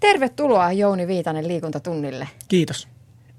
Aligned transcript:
Tervetuloa 0.00 0.72
Jouni 0.72 1.06
Viitanen 1.06 1.48
liikuntatunnille. 1.48 2.28
Kiitos. 2.48 2.88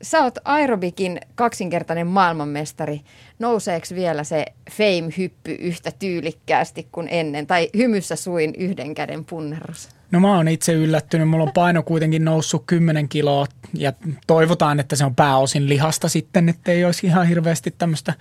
Sä 0.01 0.23
oot 0.23 0.37
aerobikin 0.45 1.19
kaksinkertainen 1.35 2.07
maailmanmestari. 2.07 3.01
Nouseeko 3.39 3.85
vielä 3.95 4.23
se 4.23 4.45
fame-hyppy 4.71 5.51
yhtä 5.59 5.91
tyylikkäästi 5.99 6.87
kuin 6.91 7.07
ennen? 7.11 7.47
Tai 7.47 7.69
hymyssä 7.77 8.15
suin 8.15 8.53
yhden 8.57 8.93
käden 8.93 9.25
punnerus? 9.25 9.89
No 10.11 10.19
mä 10.19 10.35
oon 10.35 10.47
itse 10.47 10.73
yllättynyt. 10.73 11.29
Mulla 11.29 11.43
on 11.43 11.51
paino 11.53 11.83
kuitenkin 11.83 12.25
noussut 12.25 12.63
10 12.67 13.09
kiloa 13.09 13.45
ja 13.73 13.93
toivotaan, 14.27 14.79
että 14.79 14.95
se 14.95 15.05
on 15.05 15.15
pääosin 15.15 15.69
lihasta 15.69 16.09
sitten, 16.09 16.49
että 16.49 16.71
ei 16.71 16.85
olisi 16.85 17.07
ihan 17.07 17.27
hirveästi 17.27 17.71
tämmöistä 17.77 18.13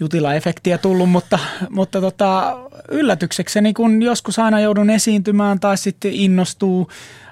jutila-efektiä 0.00 0.78
tullut, 0.78 1.10
mutta, 1.10 1.38
mutta 1.70 2.00
tota, 2.00 2.58
yllätyksekseni, 2.88 3.72
kun 3.72 4.02
joskus 4.02 4.38
aina 4.38 4.60
joudun 4.60 4.90
esiintymään 4.90 5.60
tai 5.60 5.78
sitten 5.78 6.12
innostuu 6.12 6.88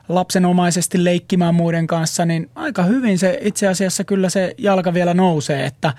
lapsenomaisesti 0.08 1.04
leikkimään 1.04 1.54
muiden 1.54 1.86
kanssa, 1.86 2.24
niin 2.24 2.50
aika 2.54 2.82
hyvin 2.82 3.18
se 3.18 3.38
itse 3.42 3.68
asiassa 3.68 4.04
kyllä 4.04 4.28
se 4.28 4.54
jalka 4.58 4.94
vielä 4.94 5.14
nousee, 5.14 5.66
että 5.66 5.94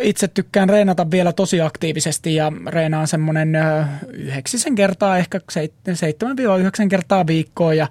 itse 0.00 0.28
tykkään 0.28 0.68
reenata 0.68 1.10
vielä 1.10 1.32
tosi 1.32 1.60
aktiivisesti 1.60 2.34
ja 2.34 2.52
reenaan 2.66 3.06
semmoinen 3.06 3.52
yhdeksisen 4.12 4.74
kertaa, 4.74 5.18
ehkä 5.18 5.38
7-9 5.38 6.88
kertaa 6.88 7.26
viikkoa 7.26 7.74
ja 7.74 7.88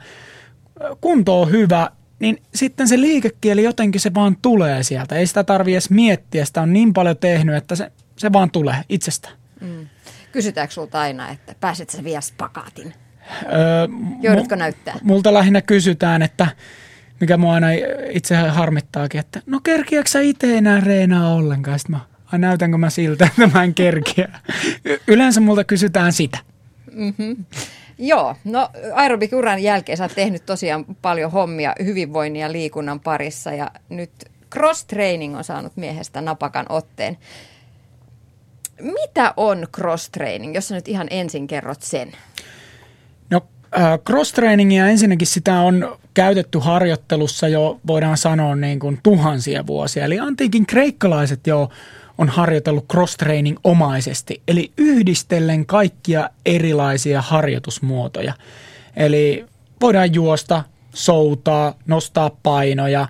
kunto 1.01 1.41
on 1.41 1.51
hyvä, 1.51 1.89
niin 2.19 2.41
sitten 2.55 2.87
se 2.87 3.01
liikekieli 3.01 3.63
jotenkin 3.63 4.01
se 4.01 4.13
vaan 4.13 4.37
tulee 4.41 4.83
sieltä. 4.83 5.15
Ei 5.15 5.27
sitä 5.27 5.43
tarvi 5.43 5.73
edes 5.73 5.89
miettiä, 5.89 6.45
sitä 6.45 6.61
on 6.61 6.73
niin 6.73 6.93
paljon 6.93 7.17
tehnyt, 7.17 7.55
että 7.55 7.75
se, 7.75 7.91
se 8.17 8.33
vaan 8.33 8.51
tulee 8.51 8.75
itsestä. 8.89 9.29
Mm. 9.61 9.87
Kysytäänkö 10.31 10.73
sulta 10.73 10.99
aina, 10.99 11.29
että 11.29 11.55
pääset 11.59 11.89
sä 11.89 12.03
vielä 12.03 12.21
spakaatin? 12.21 12.93
Öö, 13.43 13.87
Joudutko 14.21 14.55
mu- 14.55 14.59
näyttää? 14.59 14.95
Multa 15.03 15.33
lähinnä 15.33 15.61
kysytään, 15.61 16.21
että 16.21 16.47
mikä 17.19 17.37
mua 17.37 17.53
aina 17.53 17.67
itse 18.09 18.35
harmittaakin, 18.35 19.19
että 19.19 19.41
no 19.45 19.59
kerkiäkö 19.63 20.09
sä 20.09 20.19
itse 20.21 20.57
enää 20.57 20.79
reenaa 20.79 21.33
ollenkaan? 21.33 21.79
Sitten 21.79 21.95
mä, 21.95 21.99
ai 22.33 22.39
näytänkö 22.39 22.77
mä 22.77 22.89
siltä, 22.89 23.25
että 23.25 23.47
mä 23.47 23.63
en 23.63 23.73
kerkiä. 23.73 24.29
Yleensä 25.07 25.41
multa 25.41 25.63
kysytään 25.63 26.13
sitä. 26.13 26.37
Mm-hmm. 26.91 27.45
Joo, 27.97 28.35
no 28.43 28.69
aerobik-uran 28.93 29.59
jälkeen 29.59 29.97
sä 29.97 30.03
oot 30.03 30.15
tehnyt 30.15 30.45
tosiaan 30.45 30.85
paljon 31.01 31.31
hommia 31.31 31.75
hyvinvoinnin 31.83 32.41
ja 32.41 32.51
liikunnan 32.51 32.99
parissa 32.99 33.53
ja 33.53 33.71
nyt 33.89 34.11
cross-training 34.55 35.37
on 35.37 35.43
saanut 35.43 35.77
miehestä 35.77 36.21
napakan 36.21 36.65
otteen. 36.69 37.17
Mitä 38.81 39.33
on 39.37 39.67
cross-training, 39.77 40.55
jos 40.55 40.67
sä 40.67 40.75
nyt 40.75 40.87
ihan 40.87 41.07
ensin 41.09 41.47
kerrot 41.47 41.81
sen? 41.81 42.11
Cross-trainingia 44.05 44.87
ensinnäkin 44.87 45.27
sitä 45.27 45.59
on 45.59 45.97
käytetty 46.13 46.59
harjoittelussa 46.59 47.47
jo 47.47 47.79
voidaan 47.87 48.17
sanoa 48.17 48.55
niin 48.55 48.79
kuin 48.79 48.99
tuhansia 49.03 49.67
vuosia. 49.67 50.05
Eli 50.05 50.19
antiikin 50.19 50.65
kreikkalaiset 50.65 51.47
jo 51.47 51.69
on 52.17 52.29
harjoitellut 52.29 52.85
cross-training 52.93 53.57
omaisesti, 53.63 54.41
eli 54.47 54.71
yhdistellen 54.77 55.65
kaikkia 55.65 56.29
erilaisia 56.45 57.21
harjoitusmuotoja. 57.21 58.33
Eli 58.95 59.45
voidaan 59.81 60.13
juosta, 60.13 60.63
soutaa, 60.93 61.73
nostaa 61.85 62.31
painoja, 62.43 63.07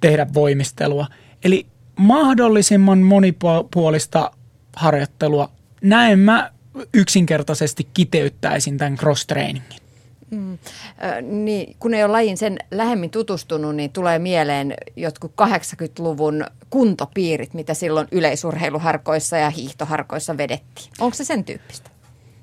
tehdä 0.00 0.26
voimistelua. 0.34 1.06
Eli 1.44 1.66
mahdollisimman 1.96 2.98
monipuolista 2.98 4.30
harjoittelua. 4.76 5.50
Näin 5.82 6.18
mä 6.18 6.50
yksinkertaisesti 6.94 7.88
kiteyttäisin 7.94 8.78
tämän 8.78 8.98
cross-trainingin. 8.98 9.87
Mm. 10.30 10.58
Niin, 11.44 11.76
kun 11.78 11.94
ei 11.94 12.04
ole 12.04 12.12
lajin 12.12 12.38
sen 12.38 12.58
lähemmin 12.70 13.10
tutustunut, 13.10 13.76
niin 13.76 13.92
tulee 13.92 14.18
mieleen 14.18 14.74
jotkut 14.96 15.32
80-luvun 15.42 16.44
kuntopiirit, 16.70 17.54
mitä 17.54 17.74
silloin 17.74 18.08
yleisurheiluharkoissa 18.12 19.36
ja 19.36 19.50
hiihtoharkoissa 19.50 20.36
vedettiin. 20.36 20.92
Onko 21.00 21.14
se 21.14 21.24
sen 21.24 21.44
tyyppistä? 21.44 21.90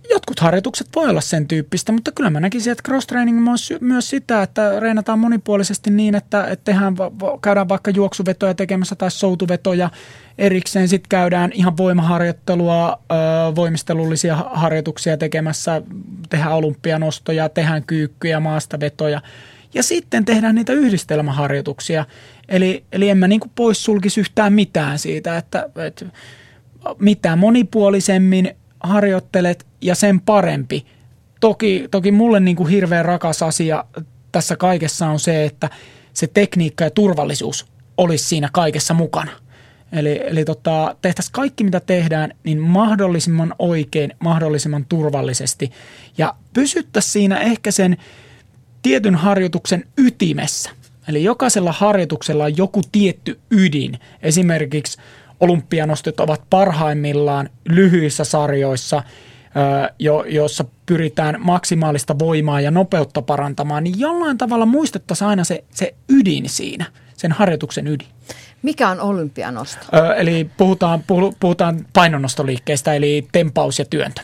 Jotkut 0.10 0.40
harjoitukset 0.40 0.88
voi 0.96 1.10
olla 1.10 1.22
sen 1.22 1.48
tyyppistä, 1.48 1.92
mutta 1.92 2.12
kyllä 2.12 2.30
mä 2.30 2.40
näkisin, 2.40 2.72
että 2.72 2.92
cross-training 2.92 3.38
on 3.38 3.58
myös 3.82 4.10
sitä, 4.10 4.44
että 4.44 4.80
reenataan 4.80 5.20
monipuolisesti 5.20 5.90
niin, 5.90 6.16
että, 6.16 6.48
että 6.48 6.64
tehdään, 6.64 6.96
käydään 7.42 7.70
vaikka 7.70 7.92
juoksuvetoja 7.92 8.54
tekemässä 8.54 8.96
tai 8.96 9.12
soutuvetoja 9.12 9.90
erikseen. 10.38 10.88
Sitten 10.88 11.10
käydään 11.10 11.52
ihan 11.54 11.78
voimaharjoittelua, 11.78 13.00
voimistelullisia 13.56 14.36
harjoituksia 14.54 15.18
tekemässä, 15.18 15.82
tehdään 16.36 16.56
olympianostoja, 16.56 17.50
tehdään 17.50 17.84
kyykkyjä, 17.84 18.40
maastavetoja 18.40 19.22
ja 19.74 19.84
sitten 19.84 20.26
tehdään 20.26 20.56
niitä 20.56 20.74
yhdistelmäharjoituksia. 20.74 22.06
Eli, 22.50 22.86
eli 22.92 23.10
en 23.10 23.18
mä 23.18 23.28
niin 23.28 23.42
poissulkisi 23.56 24.20
yhtään 24.20 24.54
mitään 24.54 25.00
siitä, 25.00 25.38
että, 25.38 25.70
että 25.88 26.06
mitä 27.00 27.36
monipuolisemmin 27.36 28.56
harjoittelet 28.80 29.66
ja 29.82 29.96
sen 29.96 30.22
parempi. 30.22 30.86
Toki, 31.40 31.88
toki 31.92 32.12
mulle 32.12 32.40
niin 32.40 32.56
kuin 32.56 32.70
hirveän 32.70 33.06
rakas 33.06 33.44
asia 33.44 33.86
tässä 34.32 34.56
kaikessa 34.56 35.08
on 35.08 35.20
se, 35.20 35.46
että 35.46 35.70
se 36.14 36.28
tekniikka 36.28 36.84
ja 36.84 36.90
turvallisuus 36.90 37.66
olisi 37.98 38.26
siinä 38.26 38.50
kaikessa 38.54 38.94
mukana. 38.94 39.32
Eli, 39.96 40.20
eli 40.26 40.46
tota, 40.46 40.96
tehtäisiin 41.02 41.34
kaikki, 41.34 41.64
mitä 41.64 41.80
tehdään, 41.80 42.34
niin 42.44 42.60
mahdollisimman 42.60 43.56
oikein, 43.60 44.14
mahdollisimman 44.20 44.86
turvallisesti. 44.90 45.72
Ja 46.18 46.36
pysyttäisiin 46.54 47.12
siinä 47.12 47.38
ehkä 47.38 47.72
sen 47.72 47.98
tietyn 48.82 49.16
harjoituksen 49.16 49.84
ytimessä. 49.98 50.70
Eli 51.08 51.24
jokaisella 51.24 51.72
harjoituksella 51.72 52.44
on 52.44 52.58
joku 52.58 52.82
tietty 52.92 53.40
ydin. 53.52 54.00
Esimerkiksi 54.22 54.98
olympianostot 55.40 56.20
ovat 56.20 56.42
parhaimmillaan 56.50 57.50
lyhyissä 57.70 58.24
sarjoissa, 58.24 59.04
jo, 60.00 60.24
joissa 60.28 60.66
pyritään 60.86 61.36
maksimaalista 61.40 62.20
voimaa 62.20 62.62
ja 62.62 62.72
nopeutta 62.72 63.22
parantamaan, 63.22 63.84
niin 63.84 64.00
jollain 64.00 64.38
tavalla 64.38 64.66
muistettaisiin 64.66 65.28
aina 65.28 65.44
se, 65.44 65.64
se 65.72 65.96
ydin 66.10 66.50
siinä, 66.50 66.86
sen 67.18 67.32
harjoituksen 67.32 67.88
ydin. 67.88 68.08
Mikä 68.62 68.90
on 68.90 69.00
olympianosto? 69.00 69.86
Ö, 69.94 70.14
eli 70.14 70.50
puhutaan, 70.58 71.04
puhutaan 71.40 71.86
painonnostoliikkeestä, 71.94 72.94
eli 72.94 73.28
tempaus 73.32 73.80
ja 73.80 73.86
työntö. 73.86 74.22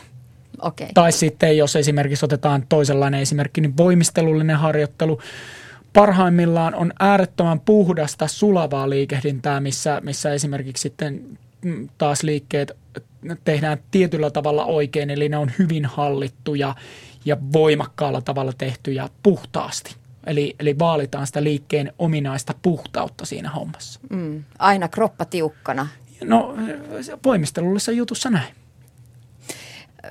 Okay. 0.60 0.88
Tai 0.94 1.12
sitten, 1.12 1.56
jos 1.56 1.76
esimerkiksi 1.76 2.24
otetaan 2.24 2.64
toisenlainen 2.68 3.20
esimerkki, 3.20 3.60
niin 3.60 3.76
voimistelullinen 3.76 4.56
harjoittelu– 4.56 5.20
parhaimmillaan 5.92 6.74
on 6.74 6.92
äärettömän 7.00 7.60
puhdasta 7.60 8.26
sulavaa 8.26 8.90
liikehdintää, 8.90 9.60
missä, 9.60 10.00
missä 10.04 10.32
esimerkiksi 10.32 10.82
sitten 10.82 11.38
mm, 11.64 11.88
taas 11.98 12.22
liikkeet 12.22 12.72
tehdään 13.44 13.78
tietyllä 13.90 14.30
tavalla 14.30 14.64
oikein, 14.64 15.10
eli 15.10 15.28
ne 15.28 15.36
on 15.36 15.52
hyvin 15.58 15.86
hallittuja 15.86 16.74
ja 17.24 17.36
voimakkaalla 17.52 18.20
tavalla 18.20 18.52
tehtyjä 18.58 19.08
puhtaasti. 19.22 19.96
Eli, 20.26 20.56
eli 20.58 20.78
vaalitaan 20.78 21.26
sitä 21.26 21.44
liikkeen 21.44 21.92
ominaista 21.98 22.54
puhtautta 22.62 23.26
siinä 23.26 23.50
hommassa. 23.50 24.00
Mm, 24.10 24.44
aina 24.58 24.88
kroppa 24.88 25.24
tiukkana. 25.24 25.88
No 26.24 26.56
voimistelullisessa 27.24 27.92
jutussa 27.92 28.30
näin. 28.30 28.54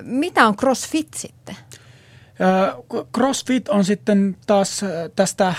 Mitä 0.02 0.48
on 0.48 0.56
crossfit 0.56 1.14
sitten? 1.14 1.56
CrossFit 3.18 3.70
on 3.70 3.86
sitten 3.86 4.38
taas 4.48 4.82
tästä 5.16 5.54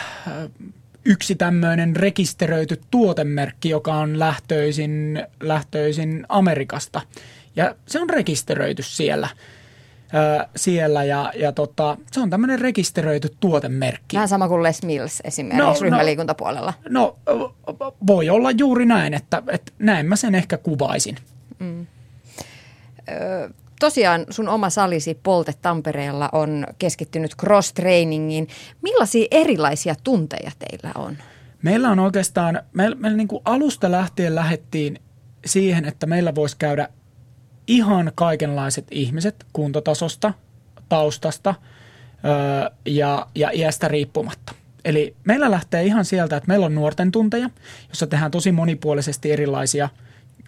yksi 1.05 1.35
tämmöinen 1.35 1.97
rekisteröity 1.97 2.81
tuotemerkki, 2.91 3.69
joka 3.69 3.95
on 3.95 4.19
lähtöisin, 4.19 5.27
lähtöisin 5.41 6.27
Amerikasta. 6.29 7.01
Ja 7.57 7.75
se 7.87 8.01
on 8.01 8.11
rekisteröity 8.11 8.83
siellä. 8.83 9.29
Siellä 10.57 11.05
ja, 11.05 11.33
ja 11.37 11.53
tota, 11.53 11.97
se 12.13 12.21
on 12.21 12.31
tämmöinen 12.31 12.59
rekisteröity 12.61 13.29
tuotemerkki. 13.41 14.17
Vähän 14.17 14.29
sama 14.29 14.49
kuin 14.49 14.63
Les 14.63 14.83
Mills 14.83 15.21
esimerkiksi 15.25 15.63
no, 15.63 15.73
no 15.73 15.81
ryhmäliikuntapuolella. 15.81 16.75
No, 16.89 17.17
no 17.27 17.55
voi 18.07 18.31
olla 18.31 18.51
juuri 18.51 18.87
näin, 18.87 19.15
että, 19.15 19.43
että 19.49 19.73
näin 19.79 20.07
mä 20.07 20.17
sen 20.17 20.35
ehkä 20.35 20.59
kuvaisin. 20.59 21.17
Mm. 21.59 21.87
Ö, 23.09 23.51
tosiaan 23.81 24.27
sun 24.31 24.49
oma 24.49 24.71
salisi 24.71 25.19
Polte 25.23 25.55
Tampereella 25.63 26.29
on 26.33 26.67
keskittynyt 26.79 27.35
cross-trainingiin. 27.43 28.49
Millaisia 28.83 29.27
erilaisia 29.31 29.95
tunteja 30.05 30.51
teillä 30.59 30.93
on? 30.95 31.17
Meillä 31.63 31.91
on 31.91 31.99
oikeastaan, 31.99 32.63
meillä, 32.73 32.97
meillä 32.97 33.17
niin 33.17 33.29
kuin 33.29 33.43
alusta 33.45 33.91
lähtien 33.91 34.35
lähettiin 34.35 34.99
siihen, 35.47 35.85
että 35.85 36.07
meillä 36.07 36.35
voisi 36.35 36.57
käydä 36.57 36.89
ihan 37.67 38.13
kaikenlaiset 38.15 38.87
ihmiset 38.91 39.47
kuntotasosta, 39.53 40.33
taustasta 40.89 41.55
öö, 42.25 42.71
ja, 42.87 43.27
ja 43.35 43.51
iästä 43.55 43.89
riippumatta. 43.89 44.55
Eli 44.85 45.17
meillä 45.25 45.51
lähtee 45.51 45.85
ihan 45.85 46.05
sieltä, 46.05 46.37
että 46.37 46.49
meillä 46.49 46.67
on 46.67 46.75
nuorten 46.75 47.13
tunteja, 47.13 47.51
jossa 47.89 48.07
tehdään 48.07 48.31
tosi 48.31 48.53
monipuolisesti 48.53 49.33
erilaisia– 49.33 49.89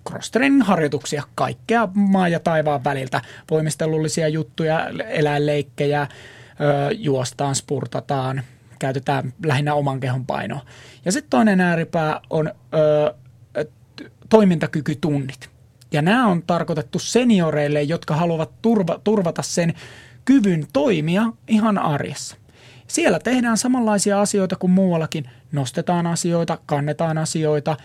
cross-training-harjoituksia, 0.09 1.23
kaikkea 1.35 1.89
maa 1.95 2.29
ja 2.29 2.41
taivaan 2.41 2.85
väliltä, 2.85 3.21
voimistelullisia 3.51 4.29
juttuja, 4.29 4.89
eläinleikkejä, 5.09 6.07
juostaan, 6.93 7.55
spurtataan, 7.55 8.43
käytetään 8.79 9.33
lähinnä 9.47 9.75
oman 9.75 10.01
kehon 10.01 10.27
painoa. 10.27 10.61
Ja 11.05 11.13
sitten 11.13 11.31
toinen 11.31 11.61
ääripää 11.61 12.21
on 12.31 12.53
ö, 12.75 13.15
toimintakykytunnit. 14.29 15.51
Ja 15.95 16.03
nämä 16.03 16.27
on 16.27 16.43
tarkoitettu 16.47 16.99
senioreille, 16.99 17.83
jotka 17.83 18.17
haluavat 18.17 18.51
turva, 18.63 19.01
turvata 19.05 19.43
sen 19.43 19.75
kyvyn 20.25 20.67
toimia 20.73 21.23
ihan 21.49 21.79
arjessa. 21.79 22.37
Siellä 22.87 23.19
tehdään 23.19 23.57
samanlaisia 23.59 24.21
asioita 24.21 24.57
kuin 24.57 24.71
muuallakin. 24.71 25.31
Nostetaan 25.53 26.07
asioita, 26.07 26.59
kannetaan 26.67 27.19
asioita, 27.19 27.77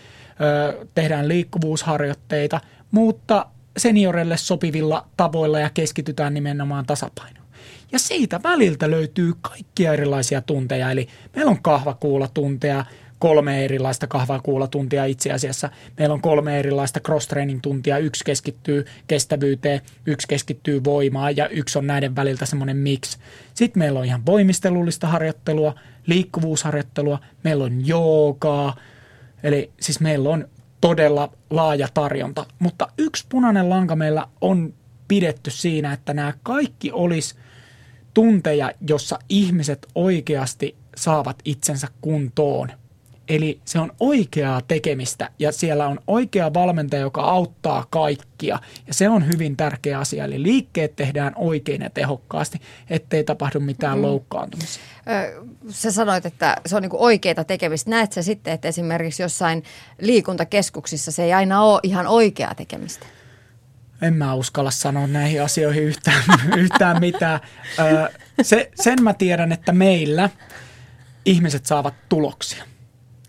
tehdään 0.94 1.28
liikkuvuusharjoitteita, 1.28 2.60
mutta 2.90 3.46
seniorille 3.76 4.36
sopivilla 4.36 5.06
tavoilla 5.16 5.60
ja 5.60 5.70
keskitytään 5.70 6.34
nimenomaan 6.34 6.86
tasapainoon. 6.86 7.46
Ja 7.92 7.98
siitä 7.98 8.40
väliltä 8.42 8.90
löytyy 8.90 9.32
kaikkia 9.40 9.92
erilaisia 9.92 10.40
tunteja, 10.40 10.90
eli 10.90 11.08
meillä 11.36 11.50
on 11.50 11.62
kahvakuulatunteja, 11.62 12.84
kolme 13.20 13.64
erilaista 13.64 14.06
kahvakuulatuntia 14.06 15.04
itse 15.04 15.32
asiassa. 15.32 15.70
Meillä 15.98 16.12
on 16.12 16.20
kolme 16.20 16.58
erilaista 16.58 17.00
cross-training-tuntia. 17.00 17.98
Yksi 17.98 18.24
keskittyy 18.24 18.86
kestävyyteen, 19.06 19.80
yksi 20.06 20.28
keskittyy 20.28 20.84
voimaan 20.84 21.36
ja 21.36 21.48
yksi 21.48 21.78
on 21.78 21.86
näiden 21.86 22.16
väliltä 22.16 22.46
semmoinen 22.46 22.76
mix. 22.76 23.18
Sitten 23.54 23.78
meillä 23.78 23.98
on 23.98 24.04
ihan 24.04 24.26
voimistelullista 24.26 25.06
harjoittelua, 25.06 25.74
liikkuvuusharjoittelua, 26.06 27.18
meillä 27.44 27.64
on 27.64 27.86
joogaa, 27.86 28.76
eli 29.42 29.70
siis 29.80 30.00
meillä 30.00 30.28
on 30.28 30.48
todella 30.80 31.32
laaja 31.50 31.88
tarjonta. 31.94 32.46
Mutta 32.58 32.88
yksi 32.98 33.26
punainen 33.28 33.70
lanka 33.70 33.96
meillä 33.96 34.26
on 34.40 34.74
pidetty 35.08 35.50
siinä, 35.50 35.92
että 35.92 36.14
nämä 36.14 36.34
kaikki 36.42 36.92
olisi 36.92 37.34
tunteja, 38.14 38.72
jossa 38.88 39.18
ihmiset 39.28 39.86
oikeasti 39.94 40.76
saavat 40.96 41.36
itsensä 41.44 41.88
kuntoon– 42.00 42.68
Eli 43.30 43.60
se 43.64 43.78
on 43.78 43.92
oikeaa 44.00 44.60
tekemistä 44.68 45.30
ja 45.38 45.52
siellä 45.52 45.86
on 45.86 45.98
oikea 46.06 46.54
valmentaja, 46.54 47.02
joka 47.02 47.22
auttaa 47.22 47.86
kaikkia. 47.90 48.58
Ja 48.86 48.94
se 48.94 49.08
on 49.08 49.26
hyvin 49.26 49.56
tärkeä 49.56 49.98
asia. 49.98 50.24
Eli 50.24 50.42
liikkeet 50.42 50.96
tehdään 50.96 51.32
oikein 51.36 51.82
ja 51.82 51.90
tehokkaasti, 51.90 52.60
ettei 52.90 53.24
tapahdu 53.24 53.60
mitään 53.60 53.98
mm. 53.98 54.02
loukkaantumisia. 54.02 54.82
Sä 55.68 55.92
sanoit, 55.92 56.26
että 56.26 56.56
se 56.66 56.76
on 56.76 56.82
niin 56.82 56.90
oikeaa 56.92 57.44
tekemistä. 57.44 57.90
Näet 57.90 58.12
sä 58.12 58.22
sitten, 58.22 58.52
että 58.54 58.68
esimerkiksi 58.68 59.22
jossain 59.22 59.62
liikuntakeskuksissa 60.00 61.12
se 61.12 61.24
ei 61.24 61.32
aina 61.32 61.62
ole 61.62 61.80
ihan 61.82 62.06
oikeaa 62.06 62.54
tekemistä? 62.54 63.06
En 64.02 64.14
mä 64.14 64.34
uskalla 64.34 64.70
sanoa 64.70 65.06
näihin 65.06 65.42
asioihin 65.42 65.82
yhtään, 65.82 66.22
yhtään 66.56 67.00
mitään. 67.00 67.40
Se, 68.42 68.70
sen 68.74 69.02
mä 69.02 69.14
tiedän, 69.14 69.52
että 69.52 69.72
meillä 69.72 70.30
ihmiset 71.24 71.66
saavat 71.66 71.94
tuloksia. 72.08 72.64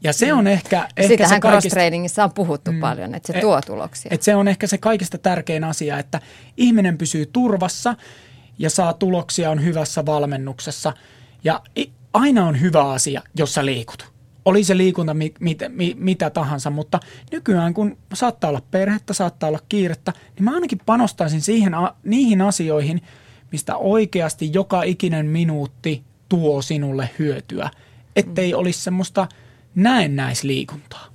Ja 0.04 0.14
se 0.14 0.34
on 0.34 0.48
ehkä, 0.48 0.88
ehkä 0.98 1.08
Sitähän 1.08 1.36
se 1.36 1.40
kaikista, 1.40 1.76
cross-trainingissa 1.76 2.24
on 2.24 2.34
puhuttu 2.34 2.72
mm, 2.72 2.80
paljon, 2.80 3.16
että 3.16 3.28
se 3.28 3.34
et, 3.34 3.42
tuo 3.42 3.62
tuloksia. 3.62 4.10
Et 4.14 4.22
se 4.22 4.36
on 4.36 4.48
ehkä 4.48 4.68
se 4.68 4.78
kaikista 4.78 5.18
tärkein 5.18 5.64
asia, 5.64 6.00
että 6.00 6.20
ihminen 6.58 6.98
pysyy 6.98 7.26
turvassa 7.26 7.96
ja 8.60 8.70
saa 8.70 8.94
tuloksia, 8.94 9.52
on 9.52 9.64
hyvässä 9.66 10.06
valmennuksessa. 10.06 10.94
Ja 11.44 11.62
aina 12.14 12.46
on 12.46 12.62
hyvä 12.62 12.92
asia, 12.92 13.22
jos 13.38 13.54
sä 13.54 13.66
liikut. 13.66 14.12
Oli 14.46 14.64
se 14.64 14.78
liikunta 14.78 15.14
mit, 15.14 15.36
mit, 15.40 15.60
mit, 15.70 16.00
mitä 16.00 16.30
tahansa, 16.30 16.70
mutta 16.70 17.00
nykyään 17.32 17.74
kun 17.74 17.98
saattaa 18.14 18.50
olla 18.50 18.62
perhettä, 18.72 19.14
saattaa 19.14 19.48
olla 19.48 19.60
kiirettä, 19.70 20.14
niin 20.36 20.44
mä 20.44 20.54
ainakin 20.54 20.80
panostaisin 20.86 21.42
siihen, 21.42 21.74
niihin 22.04 22.42
asioihin, 22.42 23.02
mistä 23.52 23.76
oikeasti 23.76 24.50
joka 24.54 24.84
ikinen 24.84 25.26
minuutti 25.26 26.04
tuo 26.30 26.62
sinulle 26.62 27.10
hyötyä. 27.20 27.70
Ettei 28.16 28.52
mm. 28.54 28.60
olisi 28.60 28.82
semmoista– 28.82 29.28
näennäisliikuntaa? 29.76 31.12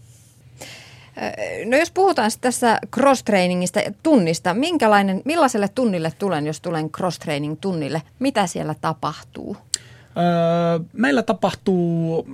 No 1.65 1.77
jos 1.77 1.91
puhutaan 1.91 2.31
tässä 2.41 2.79
cross-trainingista 2.97 3.93
tunnista, 4.03 4.55
minkälainen, 4.55 5.23
millaiselle 5.25 5.69
tunnille 5.69 6.13
tulen, 6.19 6.47
jos 6.47 6.61
tulen 6.61 6.91
cross-training 6.91 7.57
tunnille? 7.61 8.03
Mitä 8.19 8.47
siellä 8.47 8.75
tapahtuu? 8.81 9.57
Öö, 10.17 10.85
meillä 10.93 11.23
tapahtuu 11.23 12.29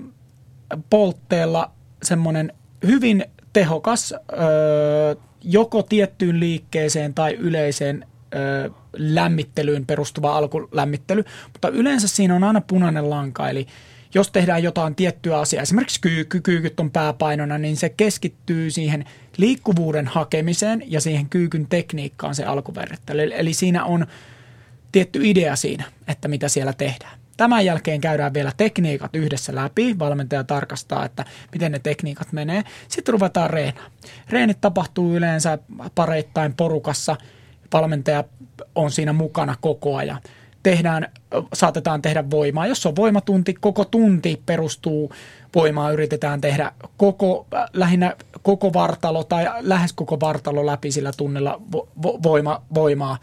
poltteella 0.91 1.71
semmoinen 2.03 2.53
hyvin 2.87 3.25
tehokas 3.53 4.13
öö, 4.13 5.15
joko 5.45 5.83
tiettyyn 5.83 6.41
liikkeeseen 6.41 7.15
tai 7.15 7.35
yleiseen 7.35 8.07
öö, 8.35 8.71
lämmittelyyn 8.97 9.87
perustuva 9.87 10.37
alkulämmittely, 10.37 11.25
mutta 11.53 11.69
yleensä 11.69 12.09
siinä 12.09 12.37
on 12.37 12.45
aina 12.45 12.61
punainen 12.61 13.11
lanka, 13.11 13.49
eli– 13.49 13.67
jos 14.15 14.31
tehdään 14.31 14.63
jotain 14.63 14.95
tiettyä 14.95 15.39
asiaa, 15.39 15.63
esimerkiksi 15.63 16.01
kyykky, 16.01 16.41
kyykyt 16.41 16.81
on 16.81 16.91
pääpainona, 16.91 17.59
niin 17.59 17.77
se 17.77 17.89
keskittyy 17.89 18.71
siihen 18.71 19.05
liikkuvuuden 19.37 20.07
hakemiseen 20.07 20.83
ja 20.87 21.01
siihen 21.01 21.29
kyykyn 21.29 21.67
tekniikkaan 21.67 22.35
se 22.35 22.45
alkuverrettely. 22.45 23.31
Eli 23.35 23.55
siinä 23.55 23.85
on 23.85 24.07
tietty 24.93 25.21
idea 25.23 25.57
siinä, 25.57 25.85
että 26.09 26.29
mitä 26.29 26.49
siellä 26.49 26.73
tehdään. 26.73 27.19
Tämän 27.37 27.65
jälkeen 27.65 28.01
käydään 28.01 28.35
vielä 28.35 28.53
tekniikat 28.57 29.17
yhdessä 29.17 29.55
läpi. 29.55 29.99
Valmentaja 29.99 30.45
tarkastaa, 30.45 31.05
että 31.05 31.25
miten 31.53 31.73
ne 31.73 31.79
tekniikat 31.79 32.33
menee. 32.33 32.63
Sitten 32.89 33.13
ruvetaan 33.13 33.51
reenaa. 33.51 33.91
Reenit 34.29 34.61
tapahtuu 34.61 35.17
yleensä 35.17 35.59
pareittain 35.95 36.55
porukassa. 36.55 37.17
Valmentaja 37.73 38.25
on 38.75 38.91
siinä 38.91 39.13
mukana 39.13 39.57
koko 39.61 39.97
ajan 39.97 40.21
tehdään, 40.63 41.09
saatetaan 41.55 42.03
tehdä 42.03 42.31
voimaa. 42.31 42.67
Jos 42.67 42.87
on 42.87 42.97
voimatunti, 42.97 43.55
koko 43.61 43.85
tunti 43.85 44.43
perustuu 44.47 45.13
voimaa, 45.55 45.91
yritetään 45.91 46.41
tehdä 46.41 46.73
koko, 46.97 47.47
lähinnä 47.73 48.17
koko 48.43 48.73
vartalo 48.73 49.25
tai 49.25 49.47
lähes 49.61 49.93
koko 49.93 50.21
vartalo 50.21 50.67
läpi 50.67 50.93
sillä 50.93 51.13
tunnilla 51.17 51.61
vo, 51.73 51.89
voima, 52.23 52.63
voimaa. 52.75 53.19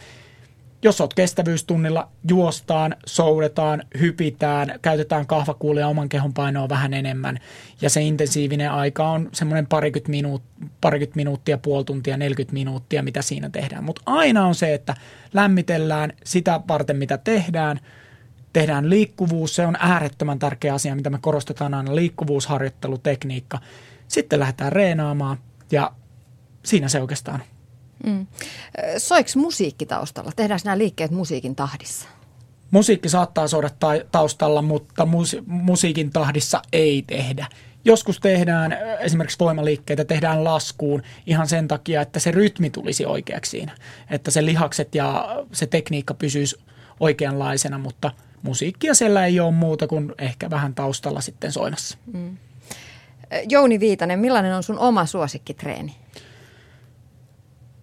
Jos 0.84 1.02
olet 1.02 1.14
kestävyystunnilla, 1.14 2.10
juostaan, 2.30 2.96
soudetaan, 3.06 3.84
hypitään, 4.00 4.80
käytetään 4.82 5.28
kahvakuulia 5.28 5.88
oman 5.88 6.10
kehon 6.10 6.34
painoa 6.34 6.70
vähän 6.70 6.94
enemmän. 6.94 7.40
Ja 7.82 7.90
se 7.90 8.02
intensiivinen 8.02 8.72
aika 8.72 9.10
on 9.10 9.30
semmoinen 9.34 9.68
parikymmentä, 9.68 10.12
minuut, 10.12 10.44
parikymmentä 10.82 11.16
minuuttia, 11.16 11.58
puoli 11.58 11.84
tuntia, 11.84 12.18
40 12.18 12.54
minuuttia, 12.54 13.04
mitä 13.04 13.22
siinä 13.22 13.50
tehdään. 13.50 13.84
Mutta 13.84 14.02
aina 14.06 14.46
on 14.46 14.56
se, 14.56 14.74
että 14.74 14.96
lämmitellään 15.34 16.14
sitä 16.24 16.62
varten, 16.68 16.98
mitä 16.98 17.18
tehdään. 17.18 17.80
Tehdään 18.54 18.90
liikkuvuus, 18.90 19.56
se 19.56 19.66
on 19.66 19.78
äärettömän 19.80 20.40
tärkeä 20.40 20.74
asia, 20.74 20.96
mitä 20.96 21.10
me 21.10 21.18
korostetaan 21.22 21.74
aina, 21.74 21.96
liikkuvuusharjoittelutekniikka. 21.96 23.60
Sitten 24.08 24.40
lähdetään 24.40 24.72
reenaamaan 24.72 25.38
ja 25.72 25.92
siinä 26.66 26.88
se 26.88 27.02
oikeastaan. 27.02 27.44
Mm. 28.06 28.28
Soiks 28.98 29.36
musiikki 29.36 29.86
taustalla? 29.86 30.32
Tehdäänkö 30.36 30.62
nämä 30.66 30.78
liikkeet 30.78 31.12
musiikin 31.12 31.56
tahdissa? 31.56 32.08
Musiikki 32.72 33.10
saattaa 33.10 33.48
soida 33.48 33.70
taustalla, 34.12 34.62
mutta 34.62 35.06
mus- 35.06 35.44
musiikin 35.46 36.10
tahdissa 36.10 36.62
ei 36.74 37.04
tehdä. 37.08 37.48
Joskus 37.86 38.20
tehdään 38.20 38.78
esimerkiksi 39.00 39.40
voimaliikkeitä, 39.40 40.06
tehdään 40.06 40.44
laskuun 40.44 41.04
ihan 41.26 41.48
sen 41.48 41.68
takia, 41.68 42.02
että 42.02 42.20
se 42.20 42.32
rytmi 42.32 42.70
tulisi 42.70 43.06
oikeaksi 43.06 43.52
siinä. 43.52 43.76
Että 44.10 44.32
se 44.32 44.46
lihakset 44.46 44.96
ja 44.96 45.28
se 45.52 45.66
tekniikka 45.66 46.14
pysyisi 46.14 46.56
oikeanlaisena, 47.00 47.78
mutta 47.78 48.12
musiikkia 48.42 48.94
siellä 48.94 49.26
ei 49.26 49.40
ole 49.40 49.52
muuta 49.52 49.88
kuin 49.88 50.14
ehkä 50.18 50.50
vähän 50.50 50.76
taustalla 50.76 51.22
sitten 51.22 51.52
soimassa. 51.52 51.98
Mm. 52.14 52.38
Jouni 53.50 53.80
Viitanen, 53.80 54.20
millainen 54.20 54.56
on 54.56 54.64
sun 54.64 54.80
oma 54.80 55.06
suosikkitreeni? 55.06 55.96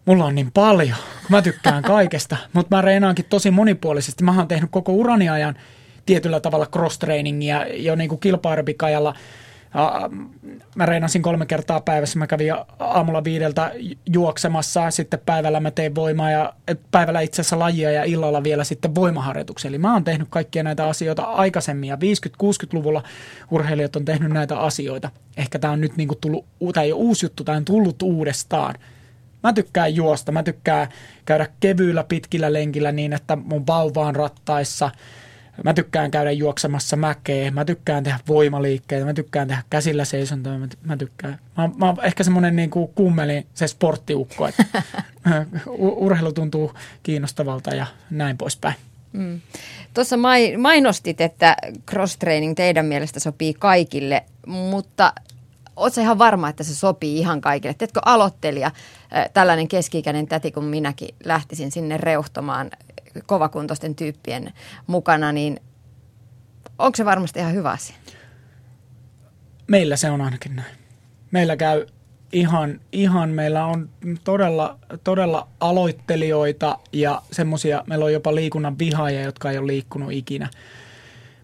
Mulla 0.07 0.25
on 0.25 0.35
niin 0.35 0.53
paljon. 0.55 0.97
Mä 1.29 1.43
tykkään 1.43 1.83
kaikesta, 1.83 2.37
mutta 2.53 2.77
mä 2.77 2.83
reenaankin 2.83 3.25
tosi 3.29 3.51
monipuolisesti. 3.51 4.25
Mä 4.25 4.37
oon 4.37 4.49
tehnyt 4.49 4.71
koko 4.71 4.93
urani 4.93 5.29
ajan 5.29 5.55
tietyllä 6.07 6.41
tavalla 6.41 6.67
cross-trainingia 6.67 7.67
jo 7.75 7.95
niin 7.95 8.09
kuin. 8.09 8.21
Mä 10.75 10.87
reenasin 10.87 11.23
kolme 11.23 11.47
kertaa 11.47 11.81
päivässä. 11.81 12.19
Mä 12.19 12.27
kävin 12.27 12.55
aamulla 12.79 13.25
viideltä 13.25 13.73
juoksemassa, 14.07 14.91
sitten 14.91 15.21
päivällä 15.27 15.61
mä 15.61 15.71
tein 15.71 15.95
voimaa 15.95 16.31
ja 16.31 16.53
päivällä 16.91 17.21
itse 17.21 17.41
asiassa 17.41 17.59
lajia 17.59 17.91
ja 17.91 18.05
illalla 18.05 18.43
vielä 18.43 18.65
sitten 18.65 18.95
voimaharjoituksia. 18.95 19.69
Eli 19.69 19.79
mä 19.79 19.93
oon 19.93 20.05
tehnyt 20.05 20.29
kaikkia 20.31 20.63
näitä 20.63 20.87
asioita 20.87 21.23
aikaisemmin 21.23 21.89
ja 21.89 21.97
50-60-luvulla 21.97 23.03
urheilijat 23.51 23.97
on 23.97 24.05
tehnyt 24.05 24.33
näitä 24.33 24.59
asioita. 24.59 25.11
Ehkä 25.37 25.59
tämä 25.59 25.73
on 25.73 25.81
nyt 25.81 25.97
niin 25.97 26.09
kuin 26.09 26.19
tullut, 26.21 26.47
tämä 26.75 26.85
ei 26.85 26.93
ole 26.93 27.03
uusi 27.03 27.27
juttu, 27.27 27.45
tämä 27.45 27.57
on 27.57 27.65
tullut 27.65 28.03
uudestaan– 28.03 28.75
Mä 29.47 29.53
tykkään 29.53 29.95
juosta, 29.95 30.33
mä 30.33 30.43
tykkään 30.43 30.89
käydä 31.25 31.47
kevyillä 31.61 32.05
pitkillä 32.05 32.53
lenkillä 32.53 32.93
niin, 32.93 33.13
että 33.13 33.37
mun 33.37 33.67
vauva 33.67 34.07
on 34.07 34.17
rattaissa. 34.17 34.91
Mä 35.65 35.75
tykkään 35.75 36.11
käydä 36.11 36.31
juoksemassa 36.31 36.97
mäkeä, 36.97 37.51
mä 37.51 37.65
tykkään 37.65 38.05
tehdä 38.05 38.19
voimaliikkeitä, 38.29 39.07
mä 39.07 39.15
tykkään 39.15 39.49
tehdä 39.49 39.63
käsillä 39.71 40.05
seisontaa, 40.05 40.59
mä, 40.59 40.69
mä 40.83 40.97
tykkään. 40.97 41.39
Mä, 41.57 41.71
mä 41.77 41.87
oon 41.87 42.05
ehkä 42.05 42.25
semmoinen 42.25 42.57
niin 42.57 42.71
kuin 42.71 42.91
kummeli, 42.95 43.47
se 43.55 43.69
sporttiukko, 43.69 44.49
että 44.49 44.65
urheilu 45.77 46.33
tuntuu 46.33 46.73
kiinnostavalta 47.03 47.75
ja 47.75 47.87
näin 48.11 48.39
poispäin. 48.39 48.75
Mm. 49.13 49.41
Tuossa 49.95 50.17
mainostit, 50.59 51.21
että 51.21 51.57
cross-training 51.91 52.55
teidän 52.55 52.87
mielestä 52.87 53.21
sopii 53.21 53.55
kaikille, 53.55 54.25
mutta 54.47 55.13
oletko 55.77 56.01
ihan 56.01 56.19
varma, 56.19 56.49
että 56.49 56.65
se 56.65 56.75
sopii 56.75 57.19
ihan 57.19 57.41
kaikille? 57.41 57.75
Teetkö 57.75 58.01
aloittelija, 58.05 58.71
tällainen 59.33 59.69
keski-ikäinen 59.69 60.27
täti 60.27 60.53
kuin 60.53 60.67
minäkin, 60.67 61.15
lähtisin 61.25 61.73
sinne 61.73 61.97
reuhtomaan 61.97 62.71
kovakuntoisten 63.27 63.95
tyyppien 63.95 64.53
mukana, 64.87 65.33
niin 65.33 65.61
onko 66.79 66.97
se 66.97 67.05
varmasti 67.05 67.39
ihan 67.39 67.55
hyvä 67.55 67.71
asia? 67.71 67.97
Meillä 69.67 69.97
se 69.97 70.11
on 70.11 70.21
ainakin 70.21 70.57
näin. 70.57 70.77
Meillä 71.31 71.57
käy 71.57 71.87
ihan, 72.33 72.81
ihan 72.93 73.29
meillä 73.29 73.65
on 73.65 73.89
todella, 74.25 74.79
todella 75.05 75.49
aloittelijoita 75.61 76.79
ja 76.93 77.23
semmoisia, 77.33 77.85
meillä 77.87 78.05
on 78.05 78.13
jopa 78.13 78.35
liikunnan 78.35 78.79
vihaajia, 78.79 79.23
jotka 79.23 79.51
ei 79.51 79.59
ole 79.59 79.67
liikkunut 79.67 80.13
ikinä. 80.13 80.51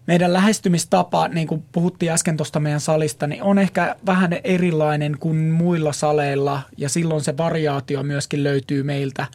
Meidän 0.07 0.33
lähestymistapa, 0.33 1.27
niin 1.27 1.47
kuin 1.47 1.63
puhuttiin 1.71 2.11
äsken 2.11 2.37
tuosta 2.37 2.59
meidän 2.59 2.79
salista, 2.79 3.27
niin 3.27 3.43
on 3.43 3.59
ehkä 3.59 3.95
vähän 4.05 4.33
erilainen 4.43 5.17
kuin 5.19 5.35
muilla 5.35 5.93
saleilla 5.93 6.61
ja 6.77 6.89
silloin 6.89 7.23
se 7.23 7.37
variaatio 7.37 8.03
myöskin 8.03 8.43
löytyy 8.43 8.83
meiltä. 8.83 9.25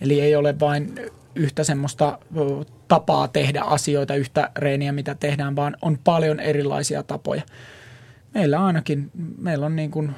Eli 0.00 0.20
ei 0.20 0.36
ole 0.36 0.60
vain 0.60 0.94
yhtä 1.34 1.64
semmoista 1.64 2.18
tapaa 2.88 3.28
tehdä 3.28 3.60
asioita, 3.60 4.14
yhtä 4.14 4.50
reeniä, 4.56 4.92
mitä 4.92 5.14
tehdään, 5.14 5.56
vaan 5.56 5.76
on 5.82 5.98
paljon 6.04 6.40
erilaisia 6.40 7.02
tapoja. 7.02 7.42
Meillä 8.34 8.64
ainakin, 8.66 9.10
meillä 9.38 9.66
on 9.66 9.76
niin 9.76 9.90
kuin 9.90 10.14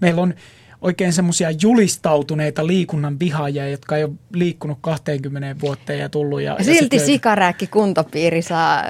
Meillä 0.00 0.22
on 0.22 0.34
oikein 0.84 1.12
semmoisia 1.12 1.50
julistautuneita 1.50 2.66
liikunnan 2.66 3.20
vihaajia, 3.20 3.68
jotka 3.68 3.96
ei 3.96 4.04
ole 4.04 4.12
liikkunut 4.34 4.78
20 4.80 5.60
vuoteen 5.60 5.98
ja 5.98 6.08
tullut. 6.08 6.40
Ja, 6.40 6.56
ja 6.58 6.64
Silti 6.64 6.96
ja 6.96 7.06
sikarääkki 7.06 7.66
kuntopiiri 7.66 8.42
saa 8.42 8.84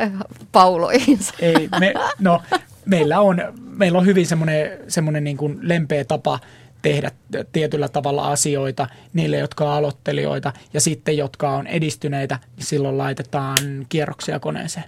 pauloihinsa. 0.53 1.35
Ei, 1.41 1.69
me, 1.81 1.95
no, 2.19 2.43
meillä 2.87 3.21
on, 3.21 3.43
meillä 3.77 3.99
on 3.99 4.07
hyvin 4.07 4.27
semmoinen, 4.27 4.71
semmoinen 4.89 5.25
niin 5.25 5.37
kuin 5.37 5.59
lempeä 5.63 6.05
tapa 6.05 6.39
tehdä 6.85 7.11
tietyllä 7.53 7.89
tavalla 7.89 8.33
asioita 8.33 8.87
niille, 9.13 9.37
jotka 9.37 9.65
on 9.65 9.77
aloittelijoita 9.77 10.53
ja 10.75 10.81
sitten, 10.81 11.17
jotka 11.17 11.51
on 11.51 11.67
edistyneitä, 11.67 12.39
niin 12.57 12.67
silloin 12.67 12.99
laitetaan 12.99 13.57
kierroksia 13.89 14.41
koneeseen. 14.41 14.85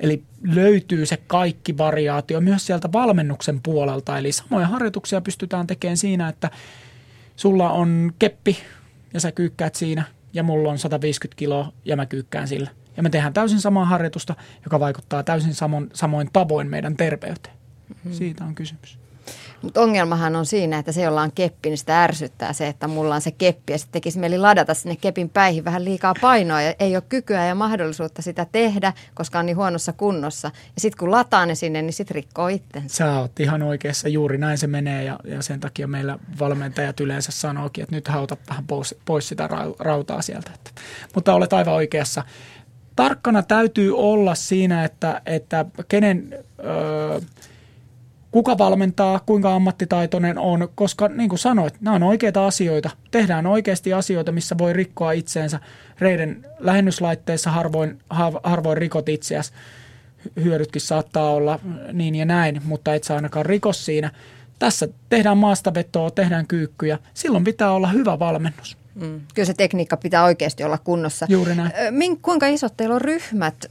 Eli 0.00 0.22
löytyy 0.42 1.06
se 1.06 1.16
kaikki 1.16 1.78
variaatio 1.78 2.40
myös 2.40 2.66
sieltä 2.66 2.92
valmennuksen 2.92 3.60
puolelta. 3.62 4.18
Eli 4.18 4.32
samoja 4.32 4.66
harjoituksia 4.66 5.20
pystytään 5.20 5.66
tekemään 5.66 5.96
siinä, 5.96 6.28
että 6.28 6.50
sulla 7.36 7.70
on 7.70 8.12
keppi 8.18 8.58
ja 9.14 9.20
sä 9.20 9.32
kyykkäät 9.32 9.74
siinä 9.74 10.04
ja 10.32 10.42
mulla 10.42 10.70
on 10.70 10.78
150 10.78 11.38
kiloa 11.38 11.72
ja 11.84 11.96
mä 11.96 12.06
kyykkään 12.06 12.48
sillä. 12.48 12.70
Ja 12.96 13.02
me 13.02 13.10
tehdään 13.10 13.32
täysin 13.32 13.60
samaa 13.60 13.84
harjoitusta, 13.84 14.34
joka 14.64 14.80
vaikuttaa 14.80 15.22
täysin 15.22 15.54
samoin, 15.54 15.90
samoin 15.92 16.30
tavoin 16.32 16.70
meidän 16.70 16.96
terveyteen. 16.96 17.56
Mm-hmm. 17.88 18.12
Siitä 18.12 18.44
on 18.44 18.54
kysymys. 18.54 19.03
Mutta 19.64 19.80
ongelmahan 19.80 20.36
on 20.36 20.46
siinä, 20.46 20.78
että 20.78 20.92
se, 20.92 21.02
jolla 21.02 21.22
on 21.22 21.32
keppi, 21.32 21.68
niin 21.68 21.78
sitä 21.78 22.04
ärsyttää 22.04 22.52
se, 22.52 22.68
että 22.68 22.88
mulla 22.88 23.14
on 23.14 23.20
se 23.20 23.30
keppi 23.30 23.72
ja 23.72 23.78
sitten 23.78 23.92
tekisi 23.92 24.18
mieli 24.18 24.38
ladata 24.38 24.74
sinne 24.74 24.96
kepin 24.96 25.28
päihin 25.28 25.64
vähän 25.64 25.84
liikaa 25.84 26.14
painoa 26.20 26.62
ja 26.62 26.74
ei 26.80 26.96
ole 26.96 27.02
kykyä 27.08 27.46
ja 27.46 27.54
mahdollisuutta 27.54 28.22
sitä 28.22 28.46
tehdä, 28.52 28.92
koska 29.14 29.38
on 29.38 29.46
niin 29.46 29.56
huonossa 29.56 29.92
kunnossa. 29.92 30.48
Ja 30.48 30.80
sitten 30.80 30.98
kun 30.98 31.10
lataa 31.10 31.46
ne 31.46 31.54
sinne, 31.54 31.82
niin 31.82 31.92
sitten 31.92 32.14
rikkoo 32.14 32.48
itsensä. 32.48 32.96
Sä 32.96 33.18
oot 33.18 33.40
ihan 33.40 33.62
oikeassa, 33.62 34.08
juuri 34.08 34.38
näin 34.38 34.58
se 34.58 34.66
menee 34.66 35.04
ja, 35.04 35.18
ja 35.24 35.42
sen 35.42 35.60
takia 35.60 35.86
meillä 35.86 36.18
valmentajat 36.38 37.00
yleensä 37.00 37.32
sanookin, 37.32 37.82
että 37.82 37.94
nyt 37.94 38.08
hauta 38.08 38.36
vähän 38.48 38.66
pois, 38.66 38.94
pois 39.04 39.28
sitä 39.28 39.48
rautaa 39.78 40.22
sieltä. 40.22 40.50
Että, 40.54 40.70
mutta 41.14 41.34
olet 41.34 41.52
aivan 41.52 41.74
oikeassa. 41.74 42.24
Tarkkana 42.96 43.42
täytyy 43.42 43.98
olla 43.98 44.34
siinä, 44.34 44.84
että, 44.84 45.22
että 45.26 45.64
kenen... 45.88 46.44
Öö, 46.64 47.20
kuka 48.34 48.58
valmentaa, 48.58 49.20
kuinka 49.26 49.54
ammattitaitoinen 49.54 50.38
on, 50.38 50.68
koska 50.74 51.08
niin 51.08 51.28
kuin 51.28 51.38
sanoit, 51.38 51.74
nämä 51.80 51.94
on 51.94 52.02
oikeita 52.02 52.46
asioita. 52.46 52.90
Tehdään 53.10 53.46
oikeasti 53.46 53.92
asioita, 53.92 54.32
missä 54.32 54.58
voi 54.58 54.72
rikkoa 54.72 55.12
itseensä. 55.12 55.60
Reiden 55.98 56.46
lähennyslaitteissa 56.58 57.50
harvoin, 57.50 57.98
harvoin 58.42 58.76
rikot 58.76 59.08
itseäsi. 59.08 59.52
Hyödytkin 60.44 60.80
saattaa 60.80 61.30
olla 61.30 61.60
niin 61.92 62.14
ja 62.14 62.24
näin, 62.24 62.60
mutta 62.64 62.94
et 62.94 63.04
saa 63.04 63.16
ainakaan 63.16 63.46
rikos 63.46 63.84
siinä. 63.84 64.10
Tässä 64.58 64.88
tehdään 65.08 65.38
maastavetoa, 65.38 66.10
tehdään 66.10 66.46
kyykkyjä. 66.46 66.98
Silloin 67.14 67.44
pitää 67.44 67.72
olla 67.72 67.88
hyvä 67.88 68.18
valmennus. 68.18 68.76
Mm. 68.94 69.20
Kyllä 69.34 69.46
se 69.46 69.54
tekniikka 69.54 69.96
pitää 69.96 70.24
oikeasti 70.24 70.64
olla 70.64 70.78
kunnossa. 70.78 71.26
Juuri 71.28 71.54
näin. 71.54 71.72
Kuinka 72.22 72.46
isot 72.46 72.76
teillä 72.76 72.94
on 72.94 73.00
ryhmät 73.00 73.70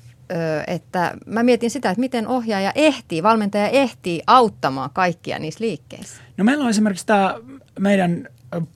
että 0.67 1.13
mä 1.25 1.43
mietin 1.43 1.71
sitä, 1.71 1.89
että 1.89 1.99
miten 1.99 2.27
ohjaaja 2.27 2.71
ehtii, 2.75 3.23
valmentaja 3.23 3.67
ehtii 3.67 4.21
auttamaan 4.27 4.89
kaikkia 4.93 5.39
niissä 5.39 5.63
liikkeissä. 5.63 6.21
No 6.37 6.43
meillä 6.43 6.63
on 6.63 6.69
esimerkiksi 6.69 7.05
tämä 7.05 7.35
meidän 7.79 8.27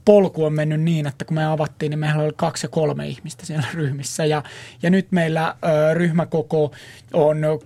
polku 0.05 0.45
on 0.45 0.53
mennyt 0.53 0.81
niin, 0.81 1.07
että 1.07 1.25
kun 1.25 1.35
me 1.35 1.45
avattiin, 1.45 1.89
niin 1.89 1.99
meillä 1.99 2.23
oli 2.23 2.33
kaksi 2.35 2.65
ja 2.65 2.69
kolme 2.69 3.07
ihmistä 3.07 3.45
siellä 3.45 3.67
ryhmissä. 3.73 4.25
Ja, 4.25 4.43
ja 4.81 4.89
nyt 4.89 5.07
meillä 5.11 5.55
ö, 5.63 5.93
ryhmäkoko 5.93 6.71
on 7.13 7.43
ö, 7.43 7.57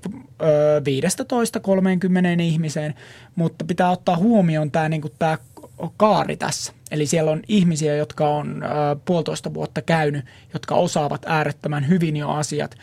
15-30 2.38 2.42
ihmiseen, 2.42 2.94
mutta 3.36 3.66
pitää 3.66 3.92
ottaa 3.92 4.18
huomioon 4.18 4.72
tämä 4.72 4.90
niin 4.90 5.02
tämä 5.20 5.38
kaari 5.98 6.38
tässä. 6.38 6.74
Eli 6.92 7.06
siellä 7.06 7.32
on 7.32 7.42
ihmisiä, 7.48 7.96
jotka 7.96 8.30
on 8.30 8.64
ö, 8.64 8.68
puolitoista 9.06 9.54
vuotta 9.54 9.82
käynyt, 9.82 10.26
jotka 10.54 10.76
osaavat 10.76 11.22
äärettömän 11.26 11.88
hyvin 11.88 12.18
jo 12.18 12.30
asiat– 12.30 12.76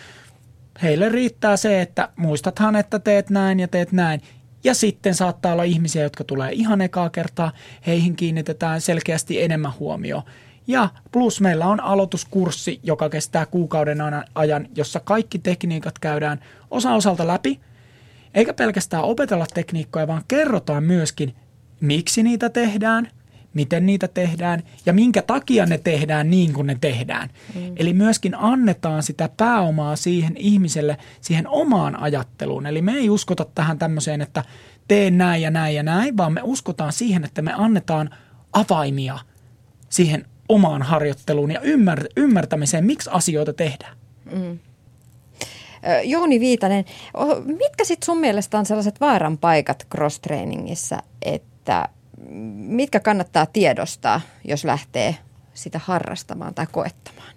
heille 0.82 1.08
riittää 1.08 1.56
se, 1.56 1.80
että 1.80 2.08
muistathan, 2.16 2.76
että 2.76 2.98
teet 2.98 3.30
näin 3.30 3.60
ja 3.60 3.68
teet 3.68 3.92
näin. 3.92 4.22
Ja 4.64 4.74
sitten 4.74 5.14
saattaa 5.14 5.52
olla 5.52 5.62
ihmisiä, 5.62 6.02
jotka 6.02 6.24
tulee 6.24 6.52
ihan 6.52 6.80
ekaa 6.80 7.10
kertaa, 7.10 7.52
heihin 7.86 8.16
kiinnitetään 8.16 8.80
selkeästi 8.80 9.42
enemmän 9.42 9.72
huomioon. 9.78 10.22
Ja 10.66 10.88
plus 11.12 11.40
meillä 11.40 11.66
on 11.66 11.80
aloituskurssi, 11.80 12.80
joka 12.82 13.08
kestää 13.08 13.46
kuukauden 13.46 13.98
ajan, 14.34 14.68
jossa 14.76 15.00
kaikki 15.00 15.38
tekniikat 15.38 15.98
käydään 15.98 16.40
osa 16.70 16.94
osalta 16.94 17.26
läpi. 17.26 17.60
Eikä 18.34 18.54
pelkästään 18.54 19.02
opetella 19.02 19.46
tekniikkoja, 19.54 20.06
vaan 20.06 20.24
kerrotaan 20.28 20.84
myöskin, 20.84 21.36
miksi 21.80 22.22
niitä 22.22 22.50
tehdään, 22.50 23.08
miten 23.58 23.86
niitä 23.86 24.08
tehdään 24.08 24.62
ja 24.86 24.92
minkä 24.92 25.22
takia 25.22 25.66
ne 25.66 25.78
tehdään 25.78 26.30
niin 26.30 26.52
kuin 26.52 26.66
ne 26.66 26.76
tehdään. 26.80 27.30
Mm. 27.54 27.72
Eli 27.76 27.92
myöskin 27.92 28.34
annetaan 28.34 29.02
sitä 29.02 29.28
pääomaa 29.36 29.96
siihen 29.96 30.36
ihmiselle, 30.36 30.96
siihen 31.20 31.48
omaan 31.48 32.00
ajatteluun. 32.00 32.66
Eli 32.66 32.82
me 32.82 32.92
ei 32.92 33.10
uskota 33.10 33.46
tähän 33.54 33.78
tämmöiseen, 33.78 34.20
että 34.20 34.44
tee 34.88 35.10
näin 35.10 35.42
ja 35.42 35.50
näin 35.50 35.74
ja 35.74 35.82
näin, 35.82 36.16
vaan 36.16 36.32
me 36.32 36.40
uskotaan 36.44 36.92
siihen, 36.92 37.24
että 37.24 37.42
me 37.42 37.52
annetaan 37.56 38.10
avaimia 38.52 39.18
siihen 39.88 40.24
omaan 40.48 40.82
harjoitteluun 40.82 41.50
ja 41.50 41.60
ymmär- 41.60 42.08
ymmärtämiseen, 42.16 42.84
miksi 42.84 43.10
asioita 43.12 43.52
tehdään. 43.52 43.96
Mm. 44.32 44.58
Jouni 46.04 46.40
Viitanen, 46.40 46.84
mitkä 47.46 47.84
sitten 47.84 48.06
sun 48.06 48.18
mielestä 48.18 48.58
on 48.58 48.66
sellaiset 48.66 49.00
vaaran 49.00 49.38
paikat 49.38 49.86
cross-trainingissa, 49.94 51.02
että 51.22 51.88
mitkä 52.56 53.00
kannattaa 53.00 53.46
tiedostaa, 53.46 54.20
jos 54.44 54.64
lähtee 54.64 55.16
sitä 55.54 55.80
harrastamaan 55.84 56.54
tai 56.54 56.66
koettamaan? 56.72 57.32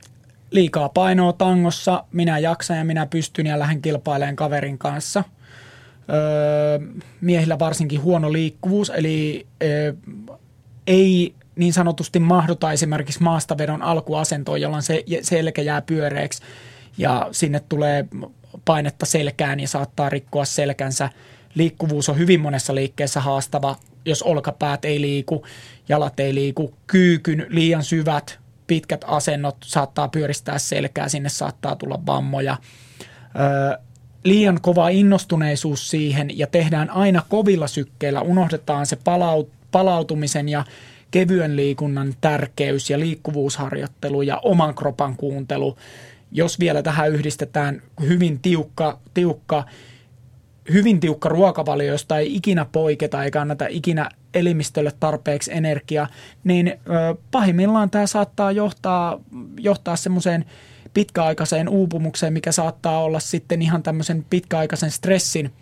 Liikaa 0.51 0.89
painoa 0.89 1.33
tangossa, 1.33 2.03
minä 2.11 2.39
jaksan 2.39 2.77
ja 2.77 2.83
minä 2.83 3.05
pystyn 3.05 3.45
ja 3.45 3.59
lähden 3.59 3.81
kilpailemaan 3.81 4.35
kaverin 4.35 4.77
kanssa. 4.77 5.23
Öö, 6.09 6.79
miehillä 7.21 7.59
varsinkin 7.59 8.01
huono 8.01 8.33
liikkuvuus, 8.33 8.89
eli 8.89 9.47
öö, 9.63 9.93
ei 10.87 11.35
niin 11.55 11.73
sanotusti 11.73 12.19
mahduta 12.19 12.71
esimerkiksi 12.71 13.23
maastavedon 13.23 13.81
alkuasentoon, 13.81 14.61
jolloin 14.61 14.83
se 14.83 15.03
selkä 15.21 15.61
jää 15.61 15.81
pyöreäksi 15.81 16.43
ja 16.97 17.27
sinne 17.31 17.59
tulee 17.59 18.05
painetta 18.65 19.05
selkään 19.05 19.59
ja 19.59 19.67
saattaa 19.67 20.09
rikkoa 20.09 20.45
selkänsä. 20.45 21.09
Liikkuvuus 21.55 22.09
on 22.09 22.17
hyvin 22.17 22.39
monessa 22.39 22.75
liikkeessä 22.75 23.19
haastava 23.19 23.75
jos 24.05 24.23
olkapäät 24.23 24.85
ei 24.85 25.01
liiku, 25.01 25.45
jalat 25.89 26.19
ei 26.19 26.35
liiku, 26.35 26.73
kyykyn 26.87 27.45
liian 27.49 27.83
syvät, 27.83 28.39
pitkät 28.67 29.05
asennot 29.07 29.57
saattaa 29.63 30.07
pyöristää 30.07 30.59
selkää, 30.59 31.09
sinne 31.09 31.29
saattaa 31.29 31.75
tulla 31.75 31.99
vammoja. 32.05 32.57
Öö, 33.39 33.77
liian 34.23 34.61
kova 34.61 34.89
innostuneisuus 34.89 35.89
siihen 35.89 36.37
ja 36.37 36.47
tehdään 36.47 36.89
aina 36.89 37.21
kovilla 37.29 37.67
sykkeillä, 37.67 38.21
unohdetaan 38.21 38.85
se 38.85 38.95
palaut- 38.95 39.51
palautumisen 39.71 40.49
ja 40.49 40.63
kevyen 41.11 41.55
liikunnan 41.55 42.13
tärkeys 42.21 42.89
ja 42.89 42.99
liikkuvuusharjoittelu 42.99 44.21
ja 44.21 44.37
oman 44.37 44.75
kropan 44.75 45.17
kuuntelu. 45.17 45.77
Jos 46.31 46.59
vielä 46.59 46.83
tähän 46.83 47.11
yhdistetään 47.11 47.81
hyvin 48.01 48.39
tiukka, 48.39 48.99
tiukka 49.13 49.65
hyvin 50.73 50.99
tiukka 50.99 51.29
ruokavalio, 51.29 51.91
josta 51.91 52.17
ei 52.17 52.35
ikinä 52.35 52.65
poiketa 52.71 53.23
eikä 53.23 53.41
anneta 53.41 53.65
ikinä 53.69 54.09
elimistölle 54.33 54.91
tarpeeksi 54.99 55.51
energiaa, 55.53 56.07
niin 56.43 56.79
pahimmillaan 57.31 57.89
tämä 57.89 58.07
saattaa 58.07 58.51
johtaa, 58.51 59.19
johtaa 59.59 59.95
semmoiseen 59.95 60.45
pitkäaikaiseen 60.93 61.69
uupumukseen, 61.69 62.33
mikä 62.33 62.51
saattaa 62.51 63.03
olla 63.03 63.19
sitten 63.19 63.61
ihan 63.61 63.83
tämmöisen 63.83 64.25
pitkäaikaisen 64.29 64.91
stressin, 64.91 65.53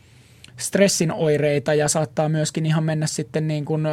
stressin 0.57 1.11
oireita 1.11 1.73
ja 1.73 1.87
saattaa 1.87 2.29
myöskin 2.29 2.65
ihan 2.65 2.83
mennä 2.83 3.07
sitten 3.07 3.47
niin 3.47 3.65
kuin 3.65 3.83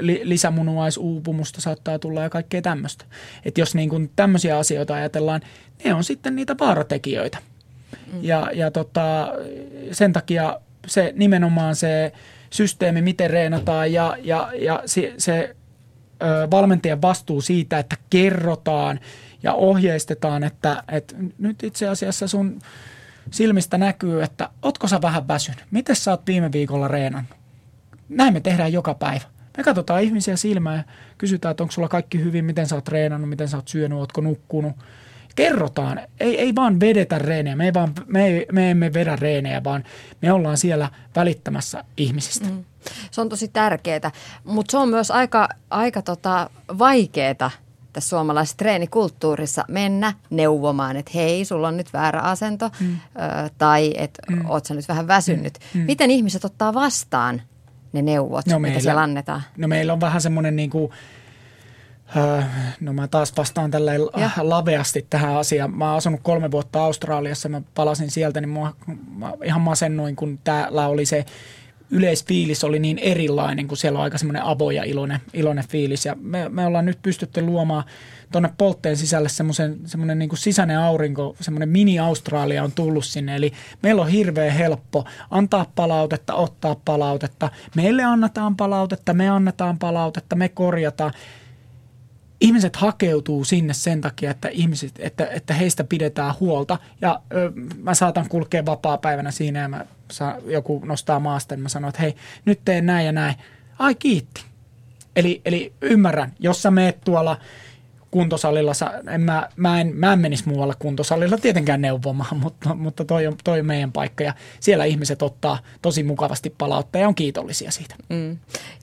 li, 0.00 0.20
lisämunuaisuupumusta 0.24 1.60
saattaa 1.60 1.98
tulla 1.98 2.22
ja 2.22 2.30
kaikkea 2.30 2.62
tämmöistä. 2.62 3.04
Että 3.44 3.60
jos 3.60 3.74
niin 3.74 3.88
kuin 3.88 4.10
tämmöisiä 4.16 4.58
asioita 4.58 4.94
ajatellaan, 4.94 5.40
ne 5.84 5.94
on 5.94 6.04
sitten 6.04 6.36
niitä 6.36 6.56
vaaratekijöitä. 6.60 7.38
Mm. 8.12 8.18
Ja, 8.22 8.50
ja 8.54 8.70
tota, 8.70 9.28
sen 9.92 10.12
takia 10.12 10.60
se 10.86 11.12
nimenomaan 11.16 11.76
se 11.76 12.12
systeemi, 12.50 13.02
miten 13.02 13.30
reenataan 13.30 13.92
ja, 13.92 14.16
ja, 14.22 14.50
ja 14.58 14.82
se, 14.86 15.14
se 15.18 15.56
ö, 16.22 16.50
valmentajan 16.50 17.02
vastuu 17.02 17.40
siitä, 17.40 17.78
että 17.78 17.96
kerrotaan 18.10 19.00
ja 19.42 19.52
ohjeistetaan, 19.52 20.44
että, 20.44 20.82
että 20.88 21.14
nyt 21.38 21.62
itse 21.62 21.88
asiassa 21.88 22.28
sun 22.28 22.58
silmistä 23.30 23.78
näkyy, 23.78 24.22
että 24.22 24.48
otko 24.62 24.88
sä 24.88 25.02
vähän 25.02 25.28
väsynyt? 25.28 25.64
Miten 25.70 25.96
sä 25.96 26.10
oot 26.10 26.26
viime 26.26 26.52
viikolla 26.52 26.88
reenannut? 26.88 27.36
Näin 28.08 28.32
me 28.32 28.40
tehdään 28.40 28.72
joka 28.72 28.94
päivä. 28.94 29.24
Me 29.56 29.64
katsotaan 29.64 30.02
ihmisiä 30.02 30.36
silmään 30.36 30.76
ja 30.76 30.84
kysytään, 31.18 31.50
että 31.50 31.62
onko 31.62 31.72
sulla 31.72 31.88
kaikki 31.88 32.20
hyvin, 32.24 32.44
miten 32.44 32.66
sä 32.66 32.74
oot 32.74 32.84
treenannut, 32.84 33.30
miten 33.30 33.48
sä 33.48 33.56
oot 33.56 33.68
syönyt, 33.68 33.98
ootko 33.98 34.20
nukkunut– 34.20 34.72
kerrotaan, 35.34 36.00
ei, 36.20 36.40
ei 36.40 36.54
vaan 36.54 36.80
vedetä 36.80 37.18
reenejä, 37.18 37.56
me, 37.56 37.64
ei 37.64 37.74
vaan, 37.74 37.92
me, 38.06 38.26
ei, 38.26 38.46
me 38.52 38.70
emme 38.70 38.92
vedä 38.94 39.16
reenejä, 39.16 39.64
vaan 39.64 39.84
me 40.22 40.32
ollaan 40.32 40.56
siellä 40.56 40.90
välittämässä 41.16 41.84
ihmisistä. 41.96 42.48
Mm. 42.48 42.64
Se 43.10 43.20
on 43.20 43.28
tosi 43.28 43.48
tärkeää, 43.48 44.10
mutta 44.44 44.70
se 44.70 44.78
on 44.78 44.88
myös 44.88 45.10
aika, 45.10 45.48
aika 45.70 46.02
tota 46.02 46.50
vaikeaa 46.78 47.50
tässä 47.92 48.08
suomalaisessa 48.08 48.56
treenikulttuurissa 48.56 49.64
mennä 49.68 50.12
neuvomaan, 50.30 50.96
että 50.96 51.10
hei, 51.14 51.44
sulla 51.44 51.68
on 51.68 51.76
nyt 51.76 51.92
väärä 51.92 52.20
asento 52.20 52.70
mm. 52.80 52.92
ö, 52.92 53.50
tai 53.58 53.94
että 53.96 54.22
mm. 54.30 54.50
oot 54.50 54.64
sä 54.64 54.74
nyt 54.74 54.88
vähän 54.88 55.08
väsynyt. 55.08 55.58
Mm. 55.74 55.80
mm. 55.80 55.86
Miten 55.86 56.10
ihmiset 56.10 56.44
ottaa 56.44 56.74
vastaan 56.74 57.42
ne 57.92 58.02
neuvot, 58.02 58.46
no 58.46 58.58
meillä, 58.58 58.74
mitä 58.74 58.82
siellä 58.82 59.02
annetaan? 59.02 59.42
No 59.56 59.68
meillä 59.68 59.92
on 59.92 60.00
vähän 60.00 60.20
semmoinen 60.20 60.56
niin 60.56 60.70
kuin– 60.70 60.92
no 62.80 62.92
mä 62.92 63.08
taas 63.08 63.36
vastaan 63.36 63.70
tällä 63.70 63.92
laveasti 64.40 65.06
tähän 65.10 65.36
asiaan. 65.36 65.76
Mä 65.76 65.88
oon 65.88 65.96
asunut 65.96 66.20
kolme 66.22 66.50
vuotta 66.50 66.84
Australiassa, 66.84 67.48
mä 67.48 67.62
palasin 67.74 68.10
sieltä, 68.10 68.40
niin 68.40 68.48
mua, 68.48 68.74
mä 69.16 69.32
ihan 69.44 69.60
masennoin, 69.60 70.16
kun 70.16 70.38
täällä 70.44 70.88
oli 70.88 71.06
se 71.06 71.24
yleisfiilis 71.92 72.64
oli 72.64 72.78
niin 72.78 72.98
erilainen, 72.98 73.68
kun 73.68 73.76
siellä 73.76 73.98
on 73.98 74.02
aika 74.02 74.18
semmoinen 74.18 74.42
avo 74.42 74.70
ja 74.70 74.84
iloinen, 74.84 75.20
iloinen 75.32 75.68
fiilis. 75.68 76.06
Ja 76.06 76.16
me, 76.20 76.48
me 76.48 76.66
ollaan 76.66 76.84
nyt 76.84 76.98
pystytty 77.02 77.42
luomaan 77.42 77.84
tuonne 78.32 78.50
poltteen 78.58 78.96
sisälle 78.96 79.28
semmoisen, 79.28 79.80
semmoinen 79.84 80.18
niin 80.18 80.28
kuin 80.28 80.38
sisäinen 80.38 80.78
aurinko, 80.78 81.36
semmoinen 81.40 81.68
mini-Australia 81.68 82.64
on 82.64 82.72
tullut 82.72 83.04
sinne. 83.04 83.36
Eli 83.36 83.52
meillä 83.82 84.02
on 84.02 84.08
hirveän 84.08 84.52
helppo 84.52 85.04
antaa 85.30 85.66
palautetta, 85.74 86.34
ottaa 86.34 86.76
palautetta. 86.84 87.50
Meille 87.76 88.04
annetaan 88.04 88.56
palautetta, 88.56 89.14
me 89.14 89.28
annetaan 89.28 89.78
palautetta, 89.78 90.36
me 90.36 90.48
korjataan 90.48 91.12
ihmiset 92.42 92.76
hakeutuu 92.76 93.44
sinne 93.44 93.74
sen 93.74 94.00
takia, 94.00 94.30
että, 94.30 94.48
ihmiset, 94.48 94.92
että, 94.98 95.26
että 95.26 95.54
heistä 95.54 95.84
pidetään 95.84 96.34
huolta. 96.40 96.78
Ja 97.00 97.20
ö, 97.34 97.52
mä 97.76 97.94
saatan 97.94 98.28
kulkea 98.28 98.66
vapaa-päivänä 98.66 99.30
siinä 99.30 99.58
ja 99.58 99.68
mä 99.68 99.86
saa, 100.10 100.36
joku 100.46 100.82
nostaa 100.84 101.20
maasta, 101.20 101.54
niin 101.54 101.62
mä 101.62 101.68
sanon, 101.68 101.88
että 101.88 102.02
hei, 102.02 102.14
nyt 102.44 102.60
teen 102.64 102.86
näin 102.86 103.06
ja 103.06 103.12
näin. 103.12 103.34
Ai 103.78 103.94
kiitti. 103.94 104.44
Eli, 105.16 105.40
eli 105.44 105.72
ymmärrän, 105.80 106.32
jos 106.40 106.62
sä 106.62 106.70
meet 106.70 107.00
tuolla 107.04 107.36
kuntosalilla, 108.10 108.72
en 109.10 109.20
mä, 109.20 109.48
mä, 109.56 109.80
en, 109.80 109.92
mä 109.96 110.12
en 110.12 110.18
menisi 110.18 110.48
muualla 110.48 110.74
kuntosalilla 110.78 111.38
tietenkään 111.38 111.80
neuvomaan, 111.80 112.36
mutta, 112.44 112.74
mutta 112.74 113.04
toi, 113.04 113.26
on, 113.26 113.36
toi 113.44 113.60
on 113.60 113.66
meidän 113.66 113.92
paikka 113.92 114.24
ja 114.24 114.34
siellä 114.60 114.84
ihmiset 114.84 115.22
ottaa 115.22 115.58
tosi 115.82 116.02
mukavasti 116.02 116.54
palautetta 116.58 116.98
ja 116.98 117.08
on 117.08 117.14
kiitollisia 117.14 117.70
siitä. 117.70 117.94
Mm. 118.08 118.38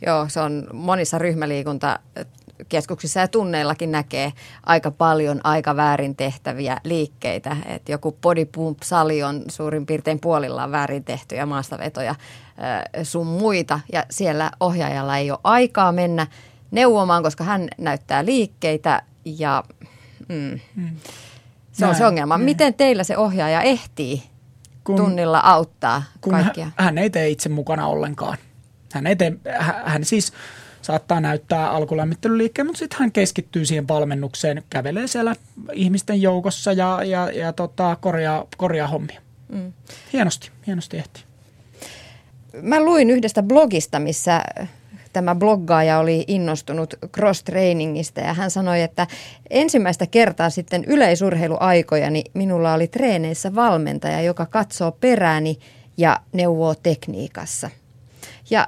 Joo, 0.06 0.30
se 0.30 0.39
on 0.39 0.68
monissa 0.74 1.17
ryhmäliikunta 1.17 2.00
keskuksissa 2.69 3.19
ja 3.19 3.28
tunneillakin 3.28 3.91
näkee 3.91 4.34
aika 4.65 4.91
paljon 4.91 5.41
aika 5.43 5.76
väärin 5.76 6.15
tehtäviä 6.15 6.78
liikkeitä. 6.84 7.58
Et 7.65 7.89
joku 7.89 8.17
body 8.22 8.45
pump-sali 8.45 9.24
on 9.24 9.43
suurin 9.48 9.86
piirtein 9.86 10.19
puolillaan 10.19 10.72
väärin 10.72 11.04
tehtyjä 11.04 11.45
maastavetoja 11.45 12.15
sun 13.04 13.28
muita. 13.28 13.80
Ja 13.93 14.06
siellä 14.10 14.52
ohjaajalla 14.60 15.17
ei 15.17 15.32
ole 15.32 15.39
aikaa 15.43 15.91
mennä 15.91 16.28
neuvomaan, 16.72 17.24
koska 17.24 17.43
hän 17.43 17.67
näyttää 17.78 18.26
liikkeitä 18.26 19.02
ja 19.26 19.63
mm, 20.30 20.60
mm. 20.76 20.89
se 21.72 21.86
on 21.86 21.95
se 21.95 22.06
ongelma. 22.06 22.38
Miten 22.38 22.74
teillä 22.74 23.04
se 23.04 23.17
ohjaaja 23.17 23.62
ehtii 23.62 24.24
kun, 24.84 24.95
tunnilla 24.95 25.39
auttaa 25.39 26.04
kun 26.22 26.34
kaikkia? 26.34 26.65
Hän, 26.65 26.86
hän 26.86 26.98
ei 26.98 27.10
tee 27.10 27.30
itse 27.30 27.50
mukana 27.50 27.88
ollenkaan. 27.88 28.38
Hän, 28.93 29.08
ei 29.08 29.15
tee, 29.15 29.34
hän, 29.60 29.76
hän 29.86 30.06
siis 30.06 30.34
saattaa 30.89 31.21
näyttää 31.21 31.71
alkulämmittelyliikkeen, 31.71 32.65
mutta 32.65 32.80
sitten 32.80 32.99
hän 32.99 33.12
keskittyy 33.12 33.65
siihen 33.65 33.88
valmennukseen, 33.88 34.63
kävelee 34.69 35.08
siellä 35.08 35.36
ihmisten 35.73 36.21
joukossa 36.21 36.73
ja, 36.73 37.04
ja, 37.04 37.32
ja 37.32 37.54
tota, 37.54 37.97
korjaa, 38.02 38.45
korjaa 38.58 38.88
hommia. 38.88 39.21
Mm. 39.49 39.73
Hienosti, 40.13 40.52
hienosti 40.67 40.97
ehti. 40.97 41.23
Mä 42.62 42.84
luin 42.84 43.10
yhdestä 43.10 43.43
blogista, 43.43 43.99
missä 43.99 44.43
tämä 45.13 45.36
bloggaaja 45.36 45.99
oli 45.99 46.23
innostunut 46.28 46.93
cross-trainingista 47.17 48.21
ja 48.21 48.34
hän 48.34 48.52
sanoi, 48.52 48.82
että 48.82 49.08
ensimmäistä 49.49 50.08
kertaa 50.08 50.49
sitten 50.49 50.86
yleisurheiluaikojani 50.86 52.23
minulla 52.34 52.73
oli 52.73 52.88
treeneissä 52.88 53.56
valmentaja, 53.56 54.21
joka 54.21 54.45
katsoo 54.45 54.91
perääni 54.91 55.60
ja 55.97 56.19
neuvoo 56.34 56.75
tekniikassa. 56.75 57.69
Ja 58.49 58.67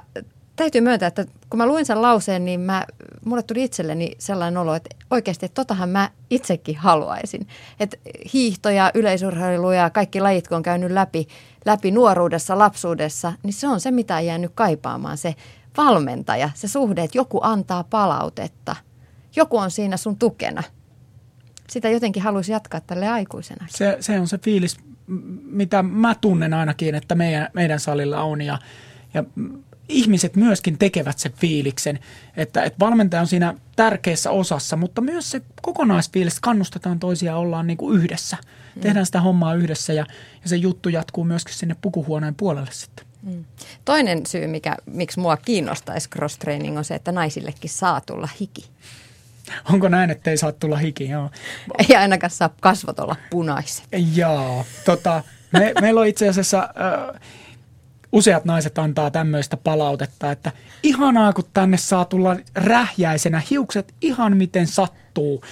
täytyy 0.56 0.80
myöntää, 0.80 1.06
että 1.06 1.24
kun 1.50 1.58
mä 1.58 1.66
luin 1.66 1.86
sen 1.86 2.02
lauseen, 2.02 2.44
niin 2.44 2.60
mä, 2.60 2.86
mulle 3.24 3.42
tuli 3.42 3.64
itselleni 3.64 4.12
sellainen 4.18 4.56
olo, 4.56 4.74
että 4.74 4.96
oikeasti, 5.10 5.46
että 5.46 5.54
totahan 5.54 5.88
mä 5.88 6.10
itsekin 6.30 6.76
haluaisin. 6.76 7.46
Että 7.80 7.96
hiihto 8.32 8.70
ja 8.70 8.90
yleisurheilu 8.94 9.72
ja 9.72 9.90
kaikki 9.90 10.20
lajit, 10.20 10.48
kun 10.48 10.56
on 10.56 10.62
käynyt 10.62 10.90
läpi, 10.90 11.28
läpi 11.64 11.90
nuoruudessa, 11.90 12.58
lapsuudessa, 12.58 13.32
niin 13.42 13.52
se 13.52 13.68
on 13.68 13.80
se, 13.80 13.90
mitä 13.90 14.16
on 14.16 14.26
jäänyt 14.26 14.52
kaipaamaan, 14.54 15.18
se 15.18 15.34
valmentaja, 15.76 16.50
se 16.54 16.68
suhde, 16.68 17.02
että 17.02 17.18
joku 17.18 17.40
antaa 17.42 17.84
palautetta. 17.84 18.76
Joku 19.36 19.56
on 19.56 19.70
siinä 19.70 19.96
sun 19.96 20.16
tukena. 20.16 20.62
Sitä 21.70 21.88
jotenkin 21.88 22.22
haluaisi 22.22 22.52
jatkaa 22.52 22.80
tälle 22.80 23.08
aikuisena. 23.08 23.66
Se, 23.70 23.96
se 24.00 24.20
on 24.20 24.28
se 24.28 24.38
fiilis, 24.38 24.76
mitä 25.42 25.82
mä 25.82 26.14
tunnen 26.14 26.54
ainakin, 26.54 26.94
että 26.94 27.14
meidän, 27.14 27.48
meidän 27.52 27.80
salilla 27.80 28.22
on 28.22 28.42
ja, 28.42 28.58
ja 29.14 29.24
ihmiset 29.92 30.36
myöskin 30.36 30.78
tekevät 30.78 31.18
sen 31.18 31.32
fiiliksen, 31.32 31.98
että, 32.36 32.62
että 32.62 32.78
valmentaja 32.80 33.20
on 33.20 33.26
siinä 33.26 33.54
tärkeässä 33.76 34.30
osassa, 34.30 34.76
mutta 34.76 35.00
myös 35.00 35.30
se 35.30 35.42
kokonaisfiilis, 35.62 36.40
kannustetaan 36.40 36.98
toisia, 36.98 37.36
ollaan 37.36 37.66
niin 37.66 37.76
kuin 37.76 37.96
yhdessä. 37.98 38.36
Mm. 38.74 38.80
Tehdään 38.80 39.06
sitä 39.06 39.20
hommaa 39.20 39.54
yhdessä 39.54 39.92
ja, 39.92 40.06
ja 40.42 40.48
se 40.48 40.56
juttu 40.56 40.88
jatkuu 40.88 41.24
myöskin 41.24 41.54
sinne 41.54 41.76
pukuhuoneen 41.82 42.34
puolelle 42.34 42.72
sitten. 42.72 43.06
Mm. 43.22 43.44
Toinen 43.84 44.26
syy, 44.26 44.46
mikä, 44.46 44.76
miksi 44.86 45.20
mua 45.20 45.36
kiinnostaisi 45.36 46.08
cross-training 46.08 46.78
on 46.78 46.84
se, 46.84 46.94
että 46.94 47.12
naisillekin 47.12 47.70
saa 47.70 48.00
tulla 48.00 48.28
hiki. 48.40 48.64
Onko 49.72 49.88
näin, 49.88 50.10
että 50.10 50.30
ei 50.30 50.36
saa 50.36 50.52
tulla 50.52 50.76
hiki? 50.76 51.08
Joo. 51.08 51.30
Ei 51.78 51.96
ainakaan 51.96 52.30
saa 52.30 52.50
kasvot 52.60 53.00
olla 53.00 53.16
punaiset. 53.30 53.84
Joo, 54.14 54.66
tota, 54.84 55.22
me, 55.52 55.72
meillä 55.80 56.00
on 56.00 56.06
itse 56.06 56.28
asiassa... 56.28 56.58
Äh, 56.58 57.20
useat 58.12 58.44
naiset 58.44 58.78
antaa 58.78 59.10
tämmöistä 59.10 59.56
palautetta, 59.56 60.32
että 60.32 60.52
ihanaa 60.82 61.32
kun 61.32 61.44
tänne 61.54 61.76
saa 61.76 62.04
tulla 62.04 62.36
rähjäisenä, 62.54 63.42
hiukset 63.50 63.94
ihan 64.00 64.36
miten 64.36 64.66
sattuu. 64.66 65.44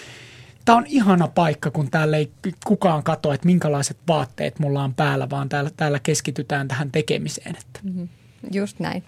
Tämä 0.65 0.79
on 0.79 0.87
ihana 0.87 1.29
paikka, 1.29 1.71
kun 1.71 1.91
täällä 1.91 2.17
ei 2.17 2.31
kukaan 2.67 3.03
katso, 3.03 3.33
että 3.33 3.47
minkälaiset 3.47 3.97
vaatteet 4.09 4.59
mulla 4.59 4.85
on 4.85 4.95
päällä, 4.95 5.31
vaan 5.31 5.49
täällä, 5.49 5.71
täällä 5.77 5.99
keskitytään 6.03 6.69
tähän 6.69 6.91
tekemiseen. 6.91 7.57
Että. 7.57 7.81
Mm-hmm. 7.83 8.09
Just 8.53 8.81
näin. 8.81 9.05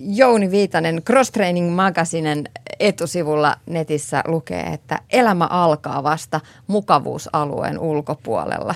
Jouni 0.00 0.50
Viitanen 0.50 1.02
Cross 1.02 1.30
Training 1.30 1.74
Magazinen 1.74 2.48
etusivulla 2.80 3.56
netissä 3.66 4.22
lukee, 4.26 4.62
että 4.62 4.98
elämä 5.10 5.46
alkaa 5.46 6.02
vasta 6.02 6.40
mukavuusalueen 6.66 7.78
ulkopuolella. 7.78 8.74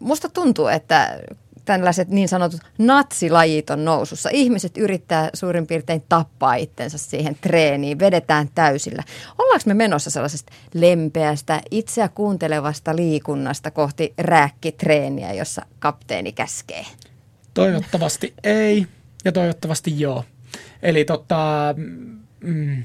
Musta 0.00 0.28
tuntuu, 0.28 0.66
että 0.66 1.20
tällaiset 1.68 2.08
niin 2.08 2.28
sanotut 2.28 2.60
natsilajit 2.78 3.70
on 3.70 3.84
nousussa. 3.84 4.28
Ihmiset 4.32 4.76
yrittää 4.76 5.30
suurin 5.34 5.66
piirtein 5.66 6.04
tappaa 6.08 6.54
itsensä 6.54 6.98
siihen 6.98 7.36
treeniin, 7.40 7.98
vedetään 7.98 8.48
täysillä. 8.54 9.02
Ollaanko 9.38 9.62
me 9.66 9.74
menossa 9.74 10.10
sellaisesta 10.10 10.52
lempeästä, 10.74 11.60
itseä 11.70 12.08
kuuntelevasta 12.08 12.96
liikunnasta 12.96 13.70
kohti 13.70 14.14
rääkkitreeniä, 14.18 15.32
jossa 15.32 15.62
kapteeni 15.78 16.32
käskee? 16.32 16.86
Toivottavasti 17.54 18.34
ei 18.44 18.86
ja 19.24 19.32
toivottavasti 19.32 20.00
joo. 20.00 20.24
Eli 20.82 21.04
tota, 21.04 21.74
mm, 22.40 22.84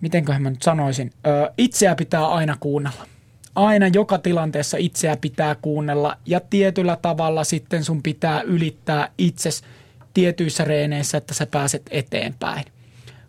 mitenköhän 0.00 0.42
mä 0.42 0.50
nyt 0.50 0.62
sanoisin, 0.62 1.12
itseä 1.58 1.94
pitää 1.94 2.26
aina 2.26 2.56
kuunnella. 2.60 3.11
Aina 3.54 3.88
joka 3.88 4.18
tilanteessa 4.18 4.76
itseä 4.76 5.16
pitää 5.16 5.54
kuunnella 5.54 6.16
ja 6.26 6.40
tietyllä 6.40 6.96
tavalla 7.02 7.44
sitten 7.44 7.84
sun 7.84 8.02
pitää 8.02 8.40
ylittää 8.40 9.08
itses 9.18 9.62
tietyissä 10.14 10.64
reeneissä, 10.64 11.18
että 11.18 11.34
sä 11.34 11.46
pääset 11.46 11.82
eteenpäin. 11.90 12.64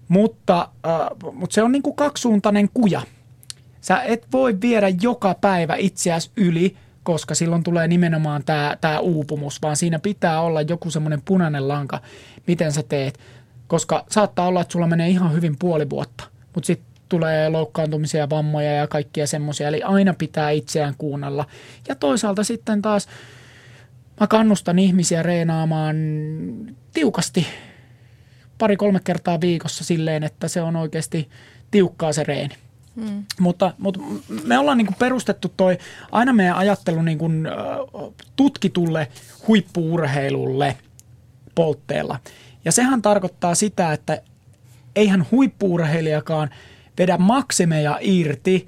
Mutta, 0.08 0.70
äh, 0.88 1.34
mutta 1.34 1.54
se 1.54 1.64
on 1.64 1.72
niin 1.72 1.84
kuin 1.84 1.96
kaksisuuntainen 1.96 2.70
kuja. 2.74 3.02
Sä 3.82 4.02
et 4.02 4.28
voi 4.32 4.62
viedä 4.62 4.90
joka 5.02 5.36
päivä 5.42 5.76
itseäsi 5.76 6.32
yli, 6.38 6.78
koska 7.04 7.36
silloin 7.36 7.64
tulee 7.64 7.88
nimenomaan 7.88 8.44
tämä, 8.44 8.78
tämä 8.82 9.00
uupumus, 9.00 9.62
vaan 9.62 9.78
siinä 9.78 10.00
pitää 10.00 10.42
olla 10.42 10.62
joku 10.62 10.92
semmoinen 10.92 11.22
punainen 11.26 11.68
lanka, 11.68 12.02
miten 12.48 12.72
sä 12.72 12.84
teet. 12.84 13.20
Koska 13.68 14.06
saattaa 14.10 14.48
olla, 14.48 14.62
että 14.62 14.72
sulla 14.72 14.88
menee 14.88 15.10
ihan 15.10 15.34
hyvin 15.34 15.56
puoli 15.60 15.90
vuotta, 15.90 16.24
mutta 16.56 16.68
sitten 16.68 16.93
tulee 17.13 17.49
loukkaantumisia, 17.49 18.30
vammoja 18.30 18.71
ja 18.71 18.88
kaikkia 18.88 19.28
semmoisia. 19.28 19.67
Eli 19.67 19.84
aina 19.84 20.13
pitää 20.13 20.49
itseään 20.49 20.95
kuunnella. 20.97 21.45
Ja 21.88 21.95
toisaalta 21.95 22.43
sitten 22.43 22.82
taas 22.82 23.08
mä 24.19 24.28
kannustan 24.28 24.80
ihmisiä 24.80 25.23
reenaamaan 25.23 25.95
tiukasti 26.93 27.47
pari-kolme 28.58 28.99
kertaa 29.04 29.41
viikossa 29.41 29.84
silleen, 29.84 30.23
että 30.23 30.47
se 30.47 30.62
on 30.62 30.76
oikeasti 30.76 31.30
tiukkaa 31.71 32.13
se 32.13 32.23
reeni. 32.23 32.56
Hmm. 32.95 33.23
Mutta, 33.39 33.73
mutta 33.78 33.99
me 34.43 34.58
ollaan 34.58 34.78
niin 34.78 34.95
perustettu 34.99 35.54
toi 35.58 35.78
aina 36.12 36.34
meidän 36.34 36.56
ajattelu 36.56 37.02
niin 37.02 37.17
kuin, 37.17 37.47
tutkitulle 38.36 39.08
huippuurheilulle 39.47 40.78
poltteella. 41.56 42.19
Ja 42.65 42.71
sehän 42.71 43.02
tarkoittaa 43.02 43.56
sitä, 43.56 43.93
että 43.93 44.21
eihän 44.95 45.26
huippuurheilijakaan 45.32 46.49
vedä 46.98 47.18
maksimeja 47.18 47.98
irti 48.02 48.68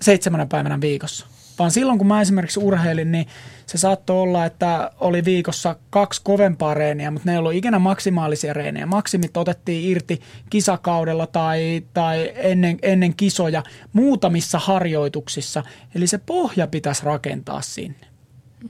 seitsemänä 0.00 0.46
päivänä 0.46 0.80
viikossa. 0.80 1.26
Vaan 1.58 1.70
silloin, 1.70 1.98
kun 1.98 2.06
mä 2.06 2.20
esimerkiksi 2.20 2.60
urheilin, 2.60 3.12
niin 3.12 3.26
se 3.66 3.78
saattoi 3.78 4.16
olla, 4.16 4.44
että 4.44 4.90
oli 5.00 5.24
viikossa 5.24 5.76
kaksi 5.90 6.20
kovempaa 6.24 6.74
reeniä, 6.74 7.10
mutta 7.10 7.26
ne 7.28 7.32
ei 7.32 7.38
ollut 7.38 7.54
ikinä 7.54 7.78
maksimaalisia 7.78 8.52
reenejä. 8.52 8.86
Maksimit 8.86 9.36
otettiin 9.36 9.90
irti 9.90 10.20
kisakaudella 10.50 11.26
tai, 11.26 11.82
tai 11.94 12.32
ennen, 12.34 12.78
ennen 12.82 13.14
kisoja 13.14 13.62
muutamissa 13.92 14.58
harjoituksissa. 14.58 15.62
Eli 15.94 16.06
se 16.06 16.18
pohja 16.18 16.66
pitäisi 16.66 17.04
rakentaa 17.04 17.62
sinne. 17.62 18.06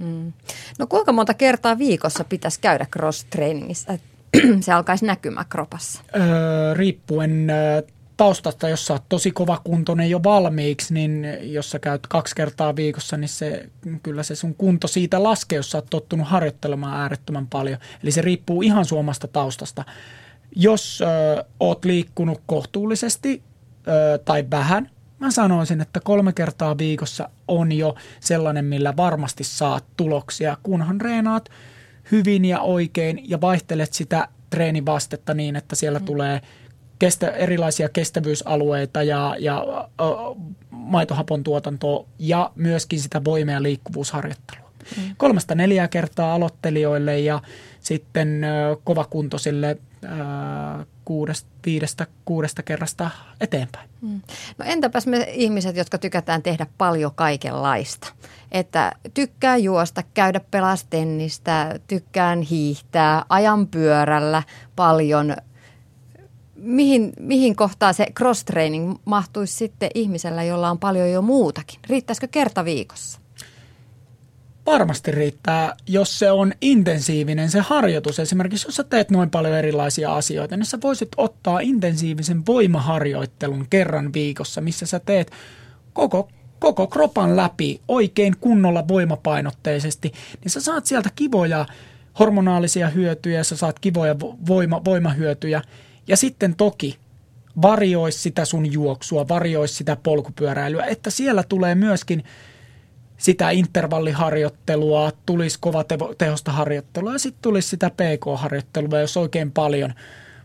Mm. 0.00 0.32
No 0.78 0.86
kuinka 0.86 1.12
monta 1.12 1.34
kertaa 1.34 1.78
viikossa 1.78 2.24
pitäisi 2.24 2.60
käydä 2.60 2.86
cross-trainingissa, 2.96 3.98
se 4.60 4.72
alkaisi 4.72 5.06
näkymään 5.06 5.46
kropassa? 5.48 6.02
Öö, 6.16 6.74
riippuen 6.74 7.46
taustasta, 8.18 8.68
jos 8.68 8.86
sä 8.86 8.92
oot 8.92 9.04
tosi 9.08 9.30
kova 9.30 9.60
kuntoinen 9.64 10.10
jo 10.10 10.20
valmiiksi, 10.24 10.94
niin 10.94 11.26
jos 11.42 11.70
sä 11.70 11.78
käyt 11.78 12.06
kaksi 12.06 12.34
kertaa 12.34 12.76
viikossa, 12.76 13.16
niin 13.16 13.28
se, 13.28 13.68
kyllä 14.02 14.22
se 14.22 14.34
sun 14.34 14.54
kunto 14.54 14.88
siitä 14.88 15.22
laskee, 15.22 15.56
jos 15.56 15.70
sä 15.70 15.78
oot 15.78 15.86
tottunut 15.90 16.28
harjoittelemaan 16.28 17.00
äärettömän 17.00 17.46
paljon. 17.46 17.78
Eli 18.02 18.10
se 18.10 18.22
riippuu 18.22 18.62
ihan 18.62 18.84
suomasta 18.84 19.28
taustasta. 19.28 19.84
Jos 20.56 21.02
ö, 21.02 21.44
oot 21.60 21.84
liikkunut 21.84 22.40
kohtuullisesti 22.46 23.42
ö, 23.88 24.18
tai 24.18 24.44
vähän, 24.50 24.90
mä 25.18 25.30
sanoisin, 25.30 25.80
että 25.80 26.00
kolme 26.00 26.32
kertaa 26.32 26.78
viikossa 26.78 27.28
on 27.48 27.72
jo 27.72 27.94
sellainen, 28.20 28.64
millä 28.64 28.96
varmasti 28.96 29.44
saat 29.44 29.84
tuloksia, 29.96 30.56
kunhan 30.62 31.00
reenaat 31.00 31.48
hyvin 32.10 32.44
ja 32.44 32.60
oikein 32.60 33.30
ja 33.30 33.40
vaihtelet 33.40 33.92
sitä 33.92 34.28
treenivastetta 34.50 35.34
niin, 35.34 35.56
että 35.56 35.76
siellä 35.76 35.98
mm. 35.98 36.04
tulee– 36.04 36.40
kestä, 36.98 37.30
erilaisia 37.30 37.88
kestävyysalueita 37.88 39.02
ja, 39.02 39.36
ja 39.38 39.64
äh, 40.00 40.06
maitohapon 40.70 41.44
tuotantoa 41.44 42.04
ja 42.18 42.50
myöskin 42.54 43.00
sitä 43.00 43.24
voima- 43.24 43.52
ja 43.52 43.62
liikkuvuusharjoittelua. 43.62 44.68
Mm. 44.96 45.14
Kolmesta 45.16 45.54
neljää 45.54 45.88
kertaa 45.88 46.34
aloittelijoille 46.34 47.18
ja 47.18 47.42
sitten 47.80 48.44
äh, 48.44 48.50
kovakuntoisille 48.84 49.78
kuudesta, 51.04 51.48
viidestä, 51.66 52.06
kuudesta 52.24 52.62
kerrasta 52.62 53.10
eteenpäin. 53.40 53.90
Mm. 54.00 54.20
No 54.58 54.64
entäpäs 54.68 55.06
me 55.06 55.26
ihmiset, 55.32 55.76
jotka 55.76 55.98
tykätään 55.98 56.42
tehdä 56.42 56.66
paljon 56.78 57.14
kaikenlaista? 57.14 58.12
Että 58.52 58.92
tykkää 59.14 59.56
juosta, 59.56 60.02
käydä 60.14 60.40
pelastennistä, 60.50 61.80
tykkään 61.86 62.42
hiihtää, 62.42 63.24
ajan 63.28 63.66
pyörällä 63.66 64.42
paljon– 64.76 65.36
mihin, 66.58 67.12
mihin 67.20 67.56
kohtaan 67.56 67.94
se 67.94 68.06
cross-training 68.18 68.98
mahtuisi 69.04 69.54
sitten 69.54 69.90
ihmisellä, 69.94 70.42
jolla 70.42 70.70
on 70.70 70.78
paljon 70.78 71.10
jo 71.10 71.22
muutakin? 71.22 71.80
Riittäisikö 71.88 72.28
kerta 72.30 72.64
viikossa? 72.64 73.20
Varmasti 74.66 75.10
riittää, 75.10 75.76
jos 75.86 76.18
se 76.18 76.30
on 76.30 76.52
intensiivinen 76.60 77.50
se 77.50 77.60
harjoitus. 77.60 78.18
Esimerkiksi 78.18 78.68
jos 78.68 78.76
sä 78.76 78.84
teet 78.84 79.10
noin 79.10 79.30
paljon 79.30 79.54
erilaisia 79.54 80.14
asioita, 80.14 80.56
niin 80.56 80.66
sä 80.66 80.78
voisit 80.82 81.08
ottaa 81.16 81.60
intensiivisen 81.60 82.46
voimaharjoittelun 82.46 83.66
kerran 83.70 84.12
viikossa, 84.12 84.60
missä 84.60 84.86
sä 84.86 85.00
teet 85.00 85.30
koko, 85.92 86.28
koko 86.58 86.86
kropan 86.86 87.36
läpi 87.36 87.80
oikein 87.88 88.36
kunnolla 88.40 88.88
voimapainotteisesti, 88.88 90.12
niin 90.44 90.50
sä 90.50 90.60
saat 90.60 90.86
sieltä 90.86 91.10
kivoja 91.16 91.66
hormonaalisia 92.18 92.88
hyötyjä, 92.88 93.44
sä 93.44 93.56
saat 93.56 93.78
kivoja 93.78 94.16
voima, 94.46 94.84
voimahyötyjä– 94.84 95.62
ja 96.08 96.16
sitten 96.16 96.54
toki 96.54 96.98
varjoisi 97.62 98.18
sitä 98.18 98.44
sun 98.44 98.72
juoksua, 98.72 99.28
varjoisi 99.28 99.74
sitä 99.74 99.96
polkupyöräilyä, 99.96 100.84
että 100.84 101.10
siellä 101.10 101.42
tulee 101.42 101.74
myöskin 101.74 102.24
sitä 103.16 103.50
intervalliharjoittelua, 103.50 105.12
tulisi 105.26 105.58
kova 105.60 105.84
tehosta 106.18 106.52
harjoittelua 106.52 107.12
ja 107.12 107.18
sitten 107.18 107.42
tulisi 107.42 107.68
sitä 107.68 107.90
PK-harjoittelua, 107.90 109.00
jos 109.00 109.16
oikein 109.16 109.52
paljon, 109.52 109.94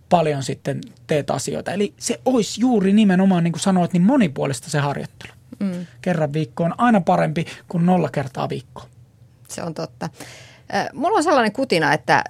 paljon 0.10 0.44
sitten 0.44 0.82
teet 1.08 1.32
asioita. 1.32 1.72
Eli 1.72 1.94
se 1.98 2.22
olisi 2.26 2.62
juuri 2.62 2.94
nimenomaan, 2.94 3.44
niin 3.44 3.52
kuin 3.52 3.62
sanoit, 3.62 3.94
niin 3.94 4.04
monipuolista 4.04 4.70
se 4.70 4.80
harjoittelu. 4.80 5.34
Mm. 5.60 5.86
Kerran 6.02 6.34
viikkoon 6.34 6.74
aina 6.78 7.02
parempi 7.02 7.46
kuin 7.68 7.86
nolla 7.86 8.10
kertaa 8.10 8.50
viikkoa. 8.50 8.86
Se 9.48 9.64
on 9.64 9.74
totta. 9.74 10.10
Mulla 10.94 11.18
on 11.18 11.24
sellainen 11.24 11.52
kutina, 11.54 11.94
että 11.94 12.24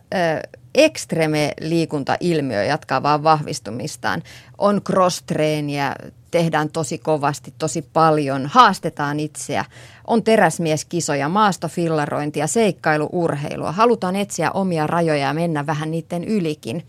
ekstreme-liikuntailmiö 0.76 2.64
jatkaa 2.64 3.04
vaan 3.04 3.24
vahvistumistaan. 3.24 4.24
On 4.58 4.82
cross-treeniä, 4.82 5.96
tehdään 6.32 6.70
tosi 6.70 6.98
kovasti, 6.98 7.54
tosi 7.58 7.82
paljon, 7.82 8.46
haastetaan 8.46 9.20
itseä. 9.20 9.66
On 10.08 10.24
teräsmieskisoja, 10.24 11.30
maastofillarointia, 11.30 12.48
seikkailuurheilua. 12.48 13.72
Halutaan 13.72 14.16
etsiä 14.16 14.52
omia 14.52 14.88
rajoja 14.88 15.28
ja 15.28 15.34
mennä 15.34 15.66
vähän 15.66 15.92
niiden 15.92 16.24
ylikin. 16.24 16.84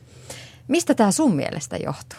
Mistä 0.68 0.94
tämä 0.94 1.10
sun 1.10 1.36
mielestä 1.36 1.76
johtuu? 1.76 2.18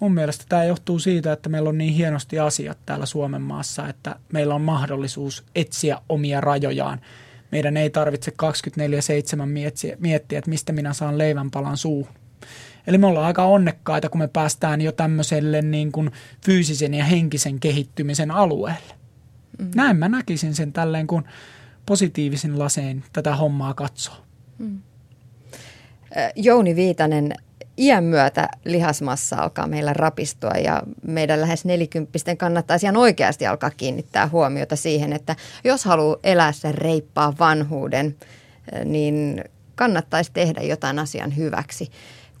Mun 0.00 0.14
mielestä 0.14 0.44
tämä 0.48 0.64
johtuu 0.64 0.98
siitä, 0.98 1.32
että 1.32 1.48
meillä 1.48 1.68
on 1.68 1.78
niin 1.78 1.94
hienosti 1.94 2.38
asiat 2.38 2.78
täällä 2.86 3.06
Suomen 3.06 3.42
maassa, 3.42 3.88
että 3.88 4.16
meillä 4.32 4.54
on 4.54 4.62
mahdollisuus 4.62 5.44
etsiä 5.54 5.98
omia 6.08 6.40
rajojaan– 6.40 7.00
meidän 7.52 7.76
ei 7.76 7.90
tarvitse 7.90 8.32
24-7 9.42 9.46
miettiä, 9.46 9.96
miettiä, 10.00 10.38
että 10.38 10.50
mistä 10.50 10.72
minä 10.72 10.92
saan 10.92 11.18
leivänpalan 11.18 11.76
suuhun. 11.76 12.14
Eli 12.86 12.98
me 12.98 13.06
ollaan 13.06 13.26
aika 13.26 13.44
onnekkaita, 13.44 14.08
kun 14.08 14.20
me 14.20 14.28
päästään 14.28 14.80
jo 14.80 14.92
tämmöiselle 14.92 15.62
niin 15.62 15.92
kuin 15.92 16.10
fyysisen 16.44 16.94
ja 16.94 17.04
henkisen 17.04 17.60
kehittymisen 17.60 18.30
alueelle. 18.30 18.94
Mm. 19.58 19.70
Näin 19.74 19.96
mä 19.96 20.08
näkisin 20.08 20.54
sen 20.54 20.72
tälleen, 20.72 21.06
kun 21.06 21.24
positiivisin 21.86 22.58
lasein 22.58 23.04
tätä 23.12 23.36
hommaa 23.36 23.74
katsoo. 23.74 24.14
Mm. 24.58 24.80
Jouni 26.36 26.76
Viitanen, 26.76 27.34
iän 27.80 28.04
myötä 28.04 28.48
lihasmassa 28.64 29.36
alkaa 29.36 29.66
meillä 29.66 29.92
rapistua 29.92 30.50
ja 30.50 30.82
meidän 31.02 31.40
lähes 31.40 31.64
nelikymppisten 31.64 32.36
kannattaisi 32.36 32.86
ihan 32.86 32.96
oikeasti 32.96 33.46
alkaa 33.46 33.70
kiinnittää 33.70 34.28
huomiota 34.28 34.76
siihen, 34.76 35.12
että 35.12 35.36
jos 35.64 35.84
haluaa 35.84 36.16
elää 36.24 36.52
sen 36.52 36.74
reippaa 36.74 37.34
vanhuuden, 37.38 38.16
niin 38.84 39.44
kannattaisi 39.74 40.30
tehdä 40.32 40.60
jotain 40.60 40.98
asian 40.98 41.36
hyväksi. 41.36 41.90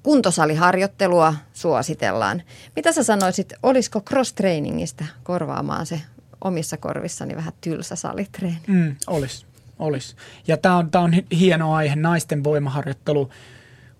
Kuntosaliharjoittelua 0.02 1.34
suositellaan. 1.52 2.42
Mitä 2.76 2.92
sä 2.92 3.02
sanoisit, 3.02 3.52
olisiko 3.62 4.00
cross-trainingista 4.10 5.04
korvaamaan 5.22 5.86
se 5.86 6.00
omissa 6.44 6.76
korvissani 6.76 7.36
vähän 7.36 7.52
tylsä 7.60 7.96
salitreeni? 7.96 8.60
Mm, 8.66 8.96
olisi, 9.06 9.46
olisi. 9.78 10.16
Ja 10.46 10.56
tämä 10.56 10.76
on, 10.76 10.90
on 10.94 11.12
hieno 11.38 11.74
aihe, 11.74 11.96
naisten 11.96 12.44
voimaharjoittelu 12.44 13.30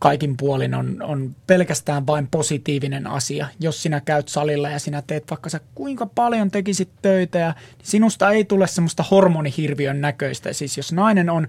kaikin 0.00 0.36
puolin 0.36 0.74
on, 0.74 1.02
on 1.02 1.36
pelkästään 1.46 2.06
vain 2.06 2.28
positiivinen 2.30 3.06
asia. 3.06 3.46
Jos 3.60 3.82
sinä 3.82 4.00
käyt 4.00 4.28
salilla 4.28 4.68
ja 4.70 4.78
sinä 4.78 5.02
teet 5.06 5.30
vaikka 5.30 5.50
sä 5.50 5.60
kuinka 5.74 6.06
paljon 6.06 6.50
tekisit 6.50 6.90
töitä 7.02 7.38
ja 7.38 7.54
sinusta 7.82 8.30
ei 8.30 8.44
tule 8.44 8.66
semmoista 8.66 9.04
hormonihirviön 9.10 10.00
näköistä. 10.00 10.52
Siis 10.52 10.76
jos 10.76 10.92
nainen 10.92 11.30
on 11.30 11.48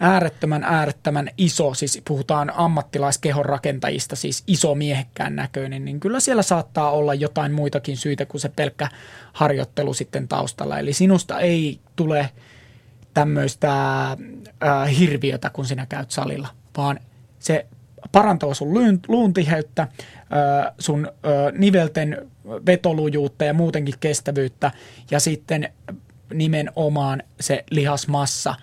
äärettömän, 0.00 0.64
äärettömän 0.64 1.30
iso, 1.38 1.74
siis 1.74 2.02
puhutaan 2.08 2.52
ammattilaiskehon 2.56 3.44
rakentajista, 3.44 4.16
siis 4.16 4.42
iso 4.46 4.74
miehekkään 4.74 5.36
näköinen, 5.36 5.84
niin 5.84 6.00
kyllä 6.00 6.20
siellä 6.20 6.42
saattaa 6.42 6.90
olla 6.90 7.14
jotain 7.14 7.52
muitakin 7.52 7.96
syitä 7.96 8.26
kuin 8.26 8.40
se 8.40 8.48
pelkkä 8.48 8.88
harjoittelu 9.32 9.94
sitten 9.94 10.28
taustalla. 10.28 10.78
Eli 10.78 10.92
sinusta 10.92 11.40
ei 11.40 11.80
tule 11.96 12.30
tämmöistä 13.14 14.02
äh, 14.10 14.98
hirviötä, 14.98 15.50
kun 15.50 15.64
sinä 15.64 15.86
käyt 15.86 16.10
salilla, 16.10 16.48
vaan 16.76 17.00
se 17.46 17.66
parantaa 18.12 18.54
sun 18.54 19.00
luun, 19.08 19.34
tiheyttä, 19.34 19.88
sun 20.78 21.08
nivelten 21.58 22.30
vetolujuutta 22.66 23.44
ja 23.44 23.54
muutenkin 23.54 23.94
kestävyyttä 24.00 24.70
ja 25.10 25.20
sitten 25.20 25.68
nimenomaan 26.34 27.22
se 27.40 27.64
lihasmassa 27.70 28.54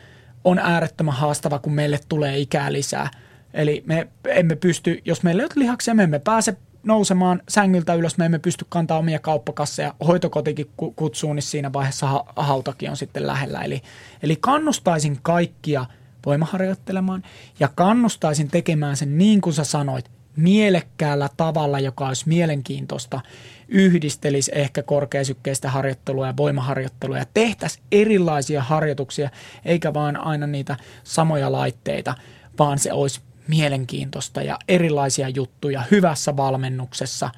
on 0.44 0.60
äärettömän 0.60 1.14
haastava, 1.14 1.60
kun 1.60 1.74
meille 1.74 2.00
tulee 2.10 2.38
ikää 2.38 2.74
lisää. 2.74 3.10
Eli 3.54 3.84
me 3.86 4.08
emme 4.28 4.56
pysty, 4.56 5.02
jos 5.06 5.24
meillä 5.24 5.42
ei 5.42 5.46
ole 5.46 5.54
lihaksia, 5.56 5.94
me 5.94 6.04
emme 6.04 6.20
pääse 6.20 6.58
nousemaan 6.84 7.42
sängyltä 7.50 7.94
ylös, 7.94 8.18
me 8.18 8.26
emme 8.26 8.40
pysty 8.40 8.66
kantaa 8.70 8.98
omia 8.98 9.20
kauppakasseja, 9.20 9.94
hoitokotikin 10.08 10.70
kutsuu, 10.96 11.34
niin 11.34 11.44
siinä 11.44 11.74
vaiheessa 11.74 12.08
ha- 12.08 12.34
hautakin 12.36 12.90
on 12.90 12.98
sitten 12.98 13.28
lähellä. 13.28 13.62
Eli, 13.62 13.82
eli 14.24 14.36
kannustaisin 14.36 15.20
kaikkia 15.22 15.86
voimaharjoittelemaan 16.26 17.24
ja 17.60 17.70
kannustaisin 17.76 18.48
tekemään 18.48 18.98
sen 18.98 19.18
niin 19.18 19.42
kuin 19.42 19.54
sä 19.54 19.64
sanoit, 19.64 20.12
mielekkäällä 20.36 21.30
tavalla, 21.38 21.80
joka 21.80 22.08
olisi 22.08 22.30
mielenkiintoista, 22.30 23.22
yhdistelisi 23.68 24.52
ehkä 24.56 24.84
korkeasykkeistä 24.84 25.70
harjoittelua 25.70 26.28
ja 26.28 26.38
voimaharjoittelua 26.38 27.18
ja 27.18 27.26
tehtäisiin 27.34 27.84
erilaisia 27.92 28.62
harjoituksia, 28.62 29.30
eikä 29.66 29.94
vaan 29.94 30.18
aina 30.18 30.48
niitä 30.48 30.78
samoja 31.04 31.52
laitteita, 31.52 32.16
vaan 32.60 32.80
se 32.80 32.94
olisi 32.94 33.22
mielenkiintoista 33.48 34.42
ja 34.42 34.60
erilaisia 34.68 35.30
juttuja 35.30 35.84
hyvässä 35.92 36.38
valmennuksessa. 36.38 37.30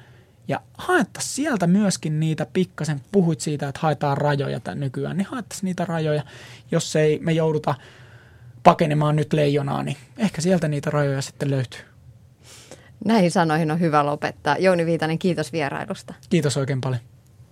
Ja 0.48 0.60
haettaisiin 0.78 1.34
sieltä 1.34 1.66
myöskin 1.66 2.20
niitä 2.20 2.46
pikkasen, 2.52 3.00
puhuit 3.12 3.40
siitä, 3.40 3.68
että 3.68 3.80
haetaan 3.82 4.18
rajoja 4.18 4.60
nykyään, 4.74 5.16
niin 5.16 5.26
haettaisiin 5.30 5.64
niitä 5.64 5.84
rajoja, 5.84 6.22
jos 6.70 6.96
ei 6.96 7.18
me 7.22 7.32
jouduta 7.32 7.74
pakenemaan 8.66 9.16
nyt 9.16 9.32
leijonaa, 9.32 9.82
niin 9.82 9.96
ehkä 10.18 10.40
sieltä 10.40 10.68
niitä 10.68 10.90
rajoja 10.90 11.22
sitten 11.22 11.50
löytyy. 11.50 11.80
Näihin 13.04 13.30
sanoihin 13.30 13.70
on 13.70 13.80
hyvä 13.80 14.06
lopettaa. 14.06 14.56
Jouni 14.58 14.86
Viitanen, 14.86 15.18
kiitos 15.18 15.52
vierailusta. 15.52 16.14
Kiitos 16.30 16.56
oikein 16.56 16.80
paljon. 16.80 17.00